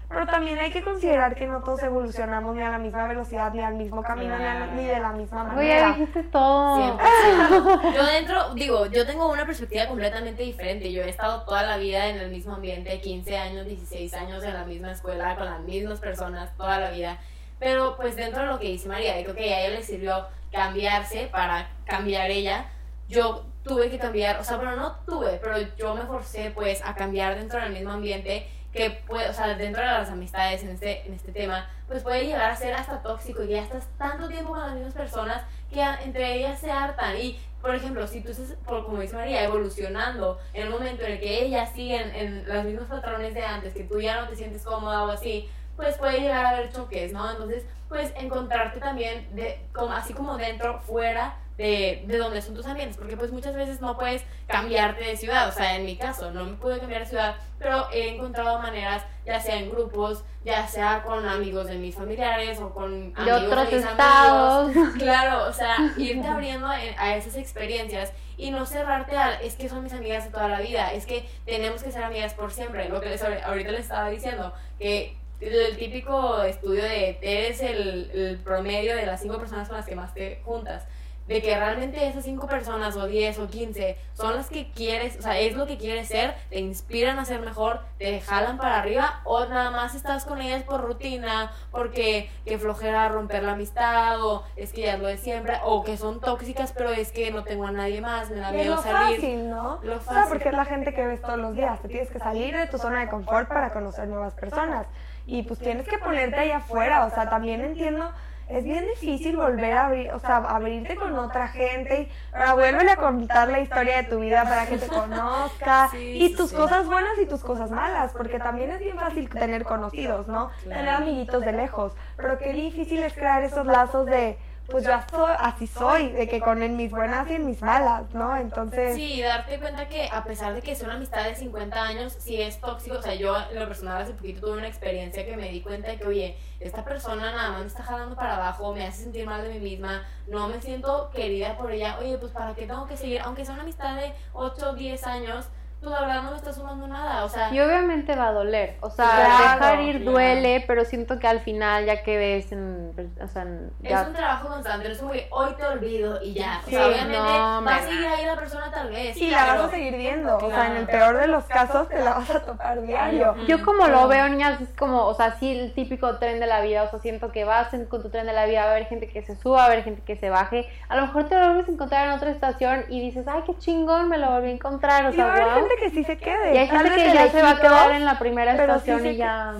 [0.07, 3.61] pero también hay que considerar que no todos evolucionamos ni a la misma velocidad, ni
[3.61, 4.35] al mismo camino,
[4.75, 5.87] ni, de la misma manera.
[5.87, 6.99] Oye, dijiste todo.
[7.95, 10.91] Yo dentro, digo, yo tengo una perspectiva completamente diferente.
[10.91, 14.53] Yo he estado toda la vida en el mismo ambiente, 15 años, 16 años en
[14.53, 17.17] la misma escuela, con las mismas personas, toda la vida.
[17.57, 21.29] Pero pues dentro de lo que dice María, creo que a ella le sirvió cambiarse
[21.31, 22.65] para cambiar ella,
[23.07, 26.95] yo tuve que cambiar, o sea, pero no tuve, pero yo me forcé pues a
[26.95, 31.05] cambiar dentro del mismo ambiente que puede, o sea, dentro de las amistades en este,
[31.05, 34.51] en este tema, pues puede llegar a ser hasta tóxico y ya estás tanto tiempo
[34.51, 38.57] con las mismas personas que entre ellas se hartan y por ejemplo, si tú estás,
[38.65, 42.87] como dice María, evolucionando en el momento en el que ellas siguen en los mismos
[42.87, 46.43] patrones de antes, que tú ya no te sientes cómoda o así, pues puede llegar
[46.43, 47.29] a haber choques, ¿no?
[47.29, 52.65] Entonces, pues encontrarte también, de, como, así como dentro, fuera de, de donde son tus
[52.65, 56.31] ambientes, porque pues muchas veces no puedes cambiarte de ciudad, o sea, en mi caso,
[56.31, 60.67] no me pude cambiar de ciudad, pero he encontrado maneras, ya sea en grupos, ya
[60.67, 64.71] sea con amigos de mis familiares o con amigos de otros estados.
[64.97, 69.83] claro, o sea, irte abriendo a esas experiencias y no cerrarte al, es que son
[69.83, 72.99] mis amigas de toda la vida, es que tenemos que ser amigas por siempre, lo
[72.99, 78.95] que les, ahorita les estaba diciendo, que el típico estudio de eres el, el, promedio
[78.95, 80.87] de las cinco personas con las que más te juntas.
[81.31, 85.21] De que realmente esas cinco personas, o diez, o quince, son las que quieres, o
[85.21, 89.21] sea, es lo que quieres ser, te inspiran a ser mejor, te jalan para arriba,
[89.23, 94.43] o nada más estás con ellas por rutina, porque que flojera romper la amistad, o
[94.55, 97.65] es que ya lo de siempre, o que son tóxicas, pero es que no tengo
[97.65, 99.15] a nadie más, me da miedo salir.
[99.15, 99.79] Fácil, ¿no?
[99.83, 100.11] Lo fácil.
[100.11, 102.57] O sea, porque es la gente que ves todos los días, te tienes que salir
[102.57, 104.85] de tu zona de confort para conocer nuevas personas
[105.25, 108.11] y pues tienes que ponerte ahí afuera, o sea, también entiendo,
[108.51, 112.95] es bien difícil volver a abrir, o sea, abrirte con otra gente, ahora vuelve a
[112.97, 117.25] contar la historia de tu vida para que te conozca, y tus cosas buenas y
[117.25, 120.51] tus cosas malas, porque también es bien fácil tener conocidos, ¿no?
[120.63, 124.37] Tener amiguitos de lejos, pero qué difícil es crear esos lazos de
[124.67, 124.93] pues yo
[125.39, 128.35] así soy, de que con en mis buenas y en mis malas, ¿no?
[128.37, 128.95] Entonces...
[128.95, 132.41] Sí, darte cuenta que a pesar de que es una amistad de 50 años, si
[132.41, 135.49] es tóxico, o sea, yo en lo personal hace poquito tuve una experiencia que me
[135.49, 138.85] di cuenta de que, oye, esta persona nada más me está jalando para abajo, me
[138.85, 142.53] hace sentir mal de mí misma, no me siento querida por ella, oye, pues para
[142.53, 145.47] qué tengo que seguir, aunque sea una amistad de 8 o 10 años,
[145.81, 147.51] pues la verdad no me está sumando nada, o sea...
[147.51, 151.85] Y obviamente va a doler, o sea, dejar ir duele, pero siento que al final
[151.85, 153.47] ya que ves, en, o sea...
[153.81, 156.85] Es un trabajo constante, no es como que hoy te olvido y ya, o sea,
[156.85, 159.15] obviamente va a seguir ahí la persona tal vez.
[159.15, 161.99] Sí, la vas a seguir viendo, o sea, en el peor de los casos te
[161.99, 163.35] la vas a topar diario.
[163.47, 166.61] Yo como lo veo, niñas, es como, o sea, sí el típico tren de la
[166.61, 168.85] vida, o sea, siento que vas con tu tren de la vida, va a haber
[168.85, 171.39] gente que se suba, va a haber gente que se baje, a lo mejor te
[171.39, 174.49] lo vuelves a encontrar en otra estación y dices, ay, qué chingón, me lo volví
[174.49, 176.53] a encontrar, o sea, wow que sí se quede.
[176.53, 179.55] Y hay gente que ya se va a quedar en la primera estación y ya.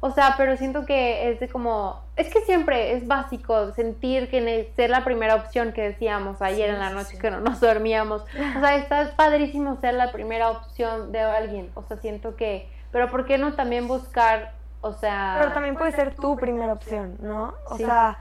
[0.00, 2.04] O sea, pero siento que es de como.
[2.14, 6.78] Es que siempre es básico sentir que ser la primera opción que decíamos ayer en
[6.78, 8.22] la noche que no nos dormíamos.
[8.22, 11.70] O sea, está padrísimo ser la primera opción de alguien.
[11.74, 12.68] O sea, siento que.
[12.92, 15.36] Pero ¿por qué no también buscar, o sea.
[15.40, 17.54] Pero también puede ser tu primera opción, ¿no?
[17.68, 18.18] O sea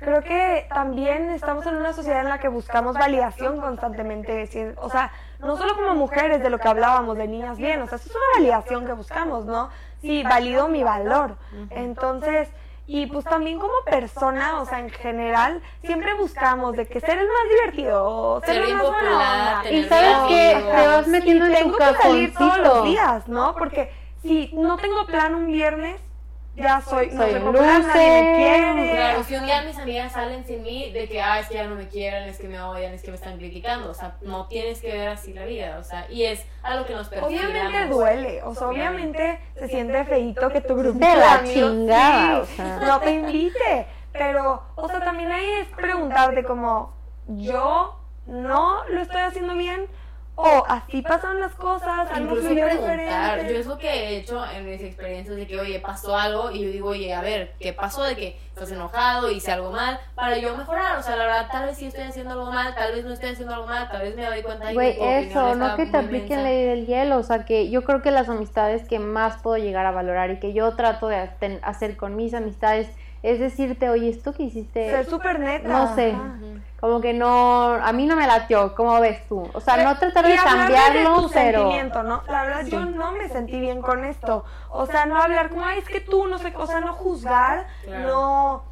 [0.00, 5.12] creo que también estamos en una sociedad en la que buscamos validación constantemente, o sea,
[5.40, 8.14] no solo como mujeres de lo que hablábamos de niñas bien, o sea, eso es
[8.14, 9.70] una validación que buscamos, ¿no?
[10.00, 11.36] Sí, valido mi valor.
[11.70, 12.48] Entonces,
[12.86, 17.28] y pues también como persona, o sea, en general, siempre buscamos de que ser el
[17.28, 19.72] más divertido, ser, el más popular.
[19.72, 23.54] Y sabes que te vas metiendo en que salir todos los días, ¿no?
[23.54, 26.00] Porque si no tengo plan un viernes,
[26.56, 28.90] ya soy, soy no nadie me quiere.
[28.90, 31.66] Claro, si un día mis amigas salen sin mí de que, ah, es que ya
[31.66, 34.46] no me quieren, es que me odian, es que me están criticando, o sea, no
[34.46, 37.46] tienes que ver así la vida, o sea, y es algo que nos percibe.
[37.46, 42.44] Obviamente duele, o sea, obviamente se siente feito que tu grupo de la chingada, o
[42.46, 42.78] sea.
[42.78, 46.92] no te invite, pero, o sea, también ahí es preguntarte como,
[47.28, 47.96] yo
[48.26, 49.86] no lo estoy haciendo bien,
[50.42, 53.46] o así pasan las cosas, Incluso preguntar.
[53.46, 56.64] Yo es lo que he hecho en mis experiencias de que, oye, pasó algo y
[56.64, 58.02] yo digo, oye, a ver, ¿qué pasó?
[58.02, 60.98] De que estás enojado, hice algo mal, para yo mejorar.
[60.98, 63.30] O sea, la verdad, tal vez sí estoy haciendo algo mal, tal vez no estoy
[63.30, 66.42] haciendo algo mal, tal vez me doy cuenta de Güey, eso, no que te apliquen
[66.42, 67.18] ley del hielo.
[67.18, 70.38] O sea, que yo creo que las amistades que más puedo llegar a valorar y
[70.38, 71.30] que yo trato de
[71.62, 72.88] hacer con mis amistades
[73.22, 74.90] es decirte, oye, esto que hiciste.
[74.90, 75.68] Ser súper neta.
[75.68, 76.14] No sé.
[76.80, 79.46] Como que no, a mí no me latió, ¿cómo ves tú?
[79.52, 81.60] O sea, no tratar de cambiarlo, de pero...
[81.60, 82.22] Sentimiento, ¿no?
[82.26, 84.44] La verdad, yo no me sentí bien con esto.
[84.70, 87.66] O sea, no hablar como, ay, es que tú, no sé, o sea, no juzgar,
[87.86, 88.64] no...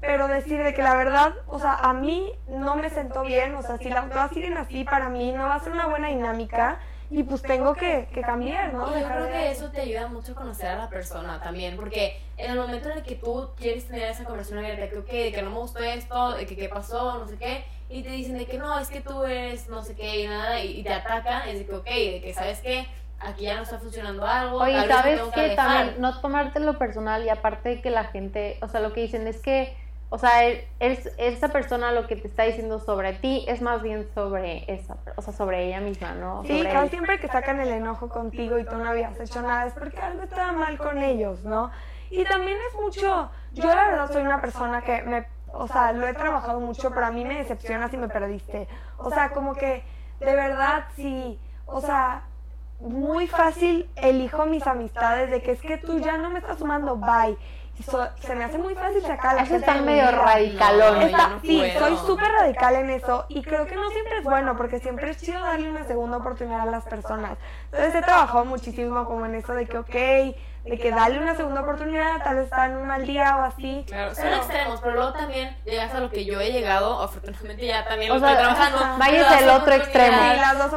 [0.00, 3.62] Pero decir de que la verdad, o sea, a mí no me sentó bien, o
[3.62, 6.80] sea, si las cosas siguen así, para mí no va a ser una buena dinámica
[7.12, 8.98] y pues tengo que, que cambiar, ¿no?
[8.98, 12.52] yo creo que eso te ayuda mucho a conocer a la persona también, porque en
[12.52, 15.42] el momento en el que tú quieres tener esa conversación abierta, que, okay, de que
[15.42, 18.46] no me gustó esto, de que qué pasó, no sé qué, y te dicen de
[18.46, 21.58] que no, es que tú eres no sé qué y nada, y, te atacan, es
[21.58, 22.86] de que, ok, de que sabes que
[23.20, 24.56] aquí ya no está funcionando algo.
[24.62, 28.68] Oye, ¿sabes que, que también no tomártelo personal y aparte de que la gente, o
[28.68, 29.76] sea, lo que dicen es que
[30.14, 30.46] o sea,
[30.78, 34.98] es, esa persona lo que te está diciendo sobre ti es más bien sobre esa,
[35.16, 36.44] o sea, sobre ella misma, ¿no?
[36.44, 39.72] Sí, casi siempre que sacan el enojo contigo y tú no habías hecho nada es
[39.72, 41.70] porque algo estaba mal con ellos, ¿no?
[42.10, 46.06] Y también es mucho, yo la verdad soy una persona que me, o sea, lo
[46.06, 48.68] he trabajado mucho, pero a mí me decepciona si me perdiste.
[48.98, 49.82] O sea, como que
[50.20, 52.24] de verdad sí, o sea,
[52.80, 56.96] muy fácil elijo mis amistades de que es que tú ya no me estás sumando,
[56.96, 57.38] bye
[57.82, 61.10] se me hace muy fácil sacar la Eso está medio radicalón.
[61.42, 65.10] sí, soy súper radical en eso y creo que no siempre es bueno porque siempre
[65.10, 67.38] es chido darle una segunda oportunidad a las personas.
[67.66, 71.62] Entonces he trabajado muchísimo como en eso de que, ok, de que darle una segunda
[71.62, 73.84] oportunidad, tal vez está en un mal día o así.
[73.86, 77.84] Claro, son extremos, pero luego también llegas a lo que yo he llegado, afortunadamente ya
[77.84, 78.78] también lo estoy trabajando.
[78.98, 80.16] Vayas el otro extremo.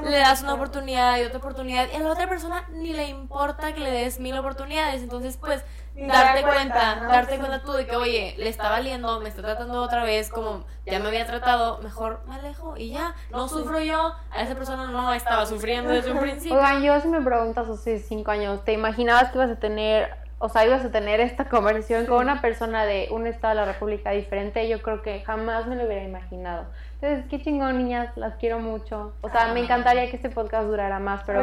[0.10, 3.74] le das una oportunidad y otra oportunidad y a la otra persona ni le importa
[3.74, 5.64] que le des mil oportunidades, entonces pues
[5.96, 10.04] darte cuenta, darte cuenta tú de que, oye, le está valiendo, me está tratando otra
[10.04, 14.42] vez como ya me había tratado, mejor me alejo y ya, no sufro yo, a
[14.42, 16.58] esa persona no estaba sufriendo desde un principio.
[16.58, 20.50] Oigan, yo si me preguntas hace cinco años, ¿te imaginabas que ibas a tener, o
[20.50, 24.12] sea, ibas a tener esta conversación con una persona de un estado de la República
[24.12, 24.68] diferente?
[24.68, 26.66] Yo creo que jamás me lo hubiera imaginado.
[27.02, 29.14] Entonces, qué chingón, niñas, las quiero mucho.
[29.22, 31.42] O sea, me encantaría que este podcast durara más, pero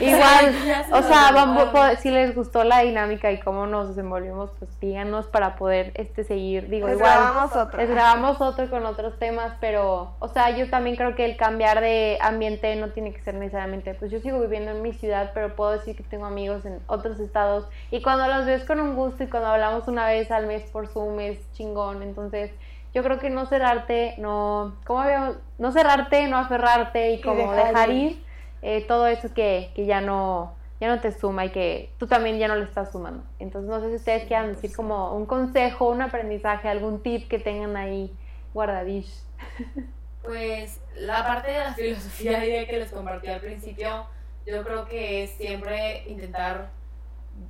[0.00, 0.54] igual,
[0.92, 1.68] o sea, vamos,
[2.00, 6.68] si les gustó la dinámica y cómo nos desenvolvimos, pues díganos para poder este seguir.
[6.68, 7.78] Digo, igual, grabamos otro.
[7.78, 11.80] Les grabamos otro con otros temas, pero, o sea, yo también creo que el cambiar
[11.80, 15.54] de ambiente no tiene que ser necesariamente, pues yo sigo viviendo en mi ciudad, pero
[15.54, 19.24] puedo decir que tengo amigos en otros estados y cuando los ves con un gusto
[19.24, 22.50] y cuando hablamos una vez al mes por Zoom es chingón, entonces
[22.94, 25.36] yo creo que no cerrarte, no, ¿cómo veo?
[25.58, 28.22] No cerrarte, no aferrarte y como dejar, ir,
[28.62, 32.38] eh, todo eso que, que ya no ya no te suma y que tú también
[32.38, 33.24] ya no le estás sumando.
[33.38, 37.38] Entonces no sé si ustedes quieran decir como un consejo, un aprendizaje, algún tip que
[37.38, 38.16] tengan ahí
[38.54, 39.12] guardadish.
[40.20, 44.06] Pues la parte de la filosofía que les compartí al principio,
[44.44, 46.68] yo creo que es siempre intentar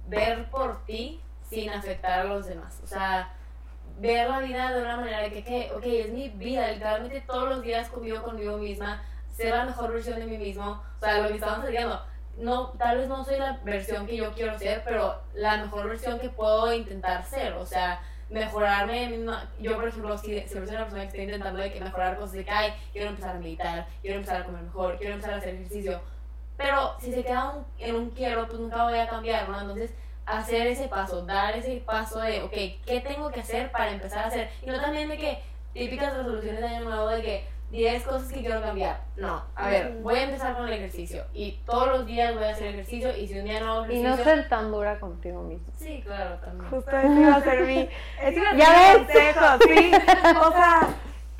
[0.07, 2.80] ver por ti sin afectar a los demás.
[2.84, 3.32] O sea,
[3.99, 7.49] ver la vida de una manera de que, que, ok, es mi vida, literalmente todos
[7.49, 11.28] los días convivo conmigo misma, ser la mejor versión de mí mismo, o sea, lo
[11.28, 12.03] que estamos diciendo,
[12.38, 16.18] no, tal vez no soy la versión que yo quiero ser, pero la mejor versión
[16.18, 19.24] que puedo intentar ser, o sea, mejorarme.
[19.59, 22.32] Yo, por ejemplo, si, si soy una persona que está intentando de que mejorar cosas
[22.32, 22.53] de que,
[22.92, 26.01] quiero empezar a meditar, quiero empezar a comer mejor, quiero empezar a hacer ejercicio,
[26.57, 29.61] pero si se queda en un quiero, pues nunca voy a cambiar, ¿no?
[29.61, 29.92] Entonces,
[30.29, 32.53] hacer ese paso, dar ese paso de, ok,
[32.87, 34.51] ¿qué tengo que hacer para empezar a hacer?
[34.62, 38.41] Y no también de que típicas resoluciones de año nuevo de que 10 cosas que
[38.41, 39.01] quiero cambiar.
[39.16, 42.51] No, a ver, voy a empezar con el ejercicio y todos los días voy a
[42.51, 44.16] hacer ejercicio y si un día no hago Y ejercicio...
[44.16, 45.66] no ser tan dura contigo mismo.
[45.76, 46.70] Sí, claro, también.
[46.70, 47.81] Justo eso iba a ser mi,
[48.22, 48.97] eso iba a ser ¿Ya mi ves?
[48.97, 49.93] consejo, sí.
[50.49, 50.81] O sea,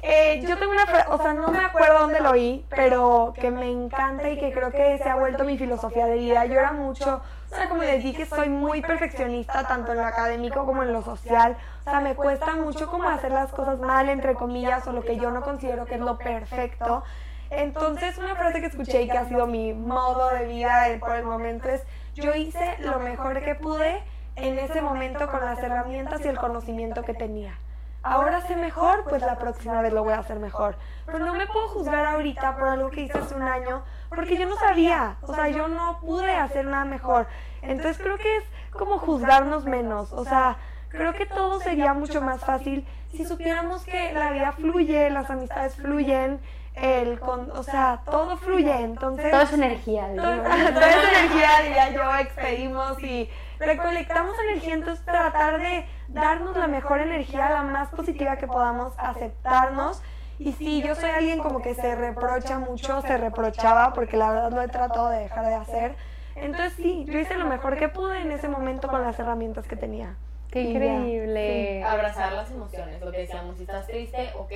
[0.03, 3.51] eh, yo tengo una frase, o sea, no me acuerdo dónde lo oí, pero que
[3.51, 6.45] me encanta y que creo que se ha vuelto mi filosofía de vida.
[6.45, 10.67] Yo era mucho, o sea, como les dije, soy muy perfeccionista tanto en lo académico
[10.67, 11.57] como en lo social.
[11.81, 15.17] O sea, me cuesta mucho como hacer las cosas mal, entre comillas, o lo que
[15.17, 17.03] yo no considero que es lo perfecto.
[17.51, 21.25] Entonces, una frase que escuché y que ha sido mi modo de vida por el
[21.25, 21.83] momento es,
[22.15, 24.03] yo hice lo mejor que pude
[24.37, 27.59] en ese momento con las herramientas y el conocimiento que tenía.
[28.03, 30.77] Ahora sé mejor, pues la próxima vez lo voy a hacer mejor.
[31.07, 34.47] Pero no me puedo juzgar ahorita por algo que hice hace un año, porque yo
[34.47, 37.27] no sabía, o sea, yo no pude hacer nada mejor.
[37.63, 40.57] Entonces creo que es como juzgarnos menos, o sea,
[40.89, 45.75] creo que todo sería mucho más fácil si supiéramos que la vida fluye, las amistades
[45.77, 46.41] fluyen,
[46.75, 50.09] el con, o sea, todo fluye, entonces Todo es energía.
[50.17, 53.29] toda esa energía, diría yo, expedimos y
[53.59, 60.03] recolectamos energía, entonces tratar de darnos la mejor energía, la más positiva que podamos, aceptarnos.
[60.39, 64.53] Y sí, yo soy alguien como que se reprocha mucho, se reprochaba, porque la verdad
[64.53, 65.95] lo he tratado de dejar de hacer.
[66.37, 69.77] Entonces sí, yo hice lo mejor que pude en ese momento con las herramientas que
[69.77, 70.15] tenía.
[70.51, 71.83] Qué increíble.
[71.83, 74.53] Abrazar las emociones, lo que decíamos, si estás triste, ok,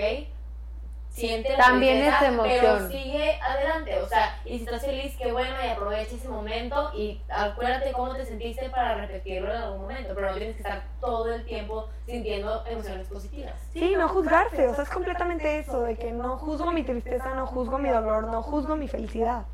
[1.13, 2.59] siente la También tristeza, es emoción.
[2.61, 6.91] pero sigue adelante, o sea, y si estás feliz, qué bueno, y aprovecha ese momento
[6.95, 10.83] y acuérdate cómo te sentiste para repetirlo en algún momento, pero no tienes que estar
[11.01, 13.55] todo el tiempo sintiendo emociones positivas.
[13.73, 17.47] Sí, no juzgarse, o sea, es completamente eso, de que no juzgo mi tristeza, no
[17.47, 19.45] juzgo mi dolor, no juzgo mi felicidad.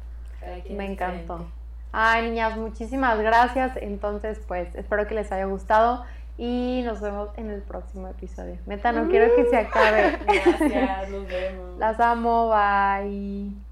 [0.70, 1.50] Me encantó.
[1.90, 3.76] Ay, niñas, muchísimas gracias.
[3.76, 6.04] Entonces, pues, espero que les haya gustado
[6.38, 8.58] y nos vemos en el próximo episodio.
[8.64, 10.18] Neta, no quiero que se acabe.
[10.26, 11.78] Gracias, nos vemos.
[11.78, 13.67] Las amo, bye.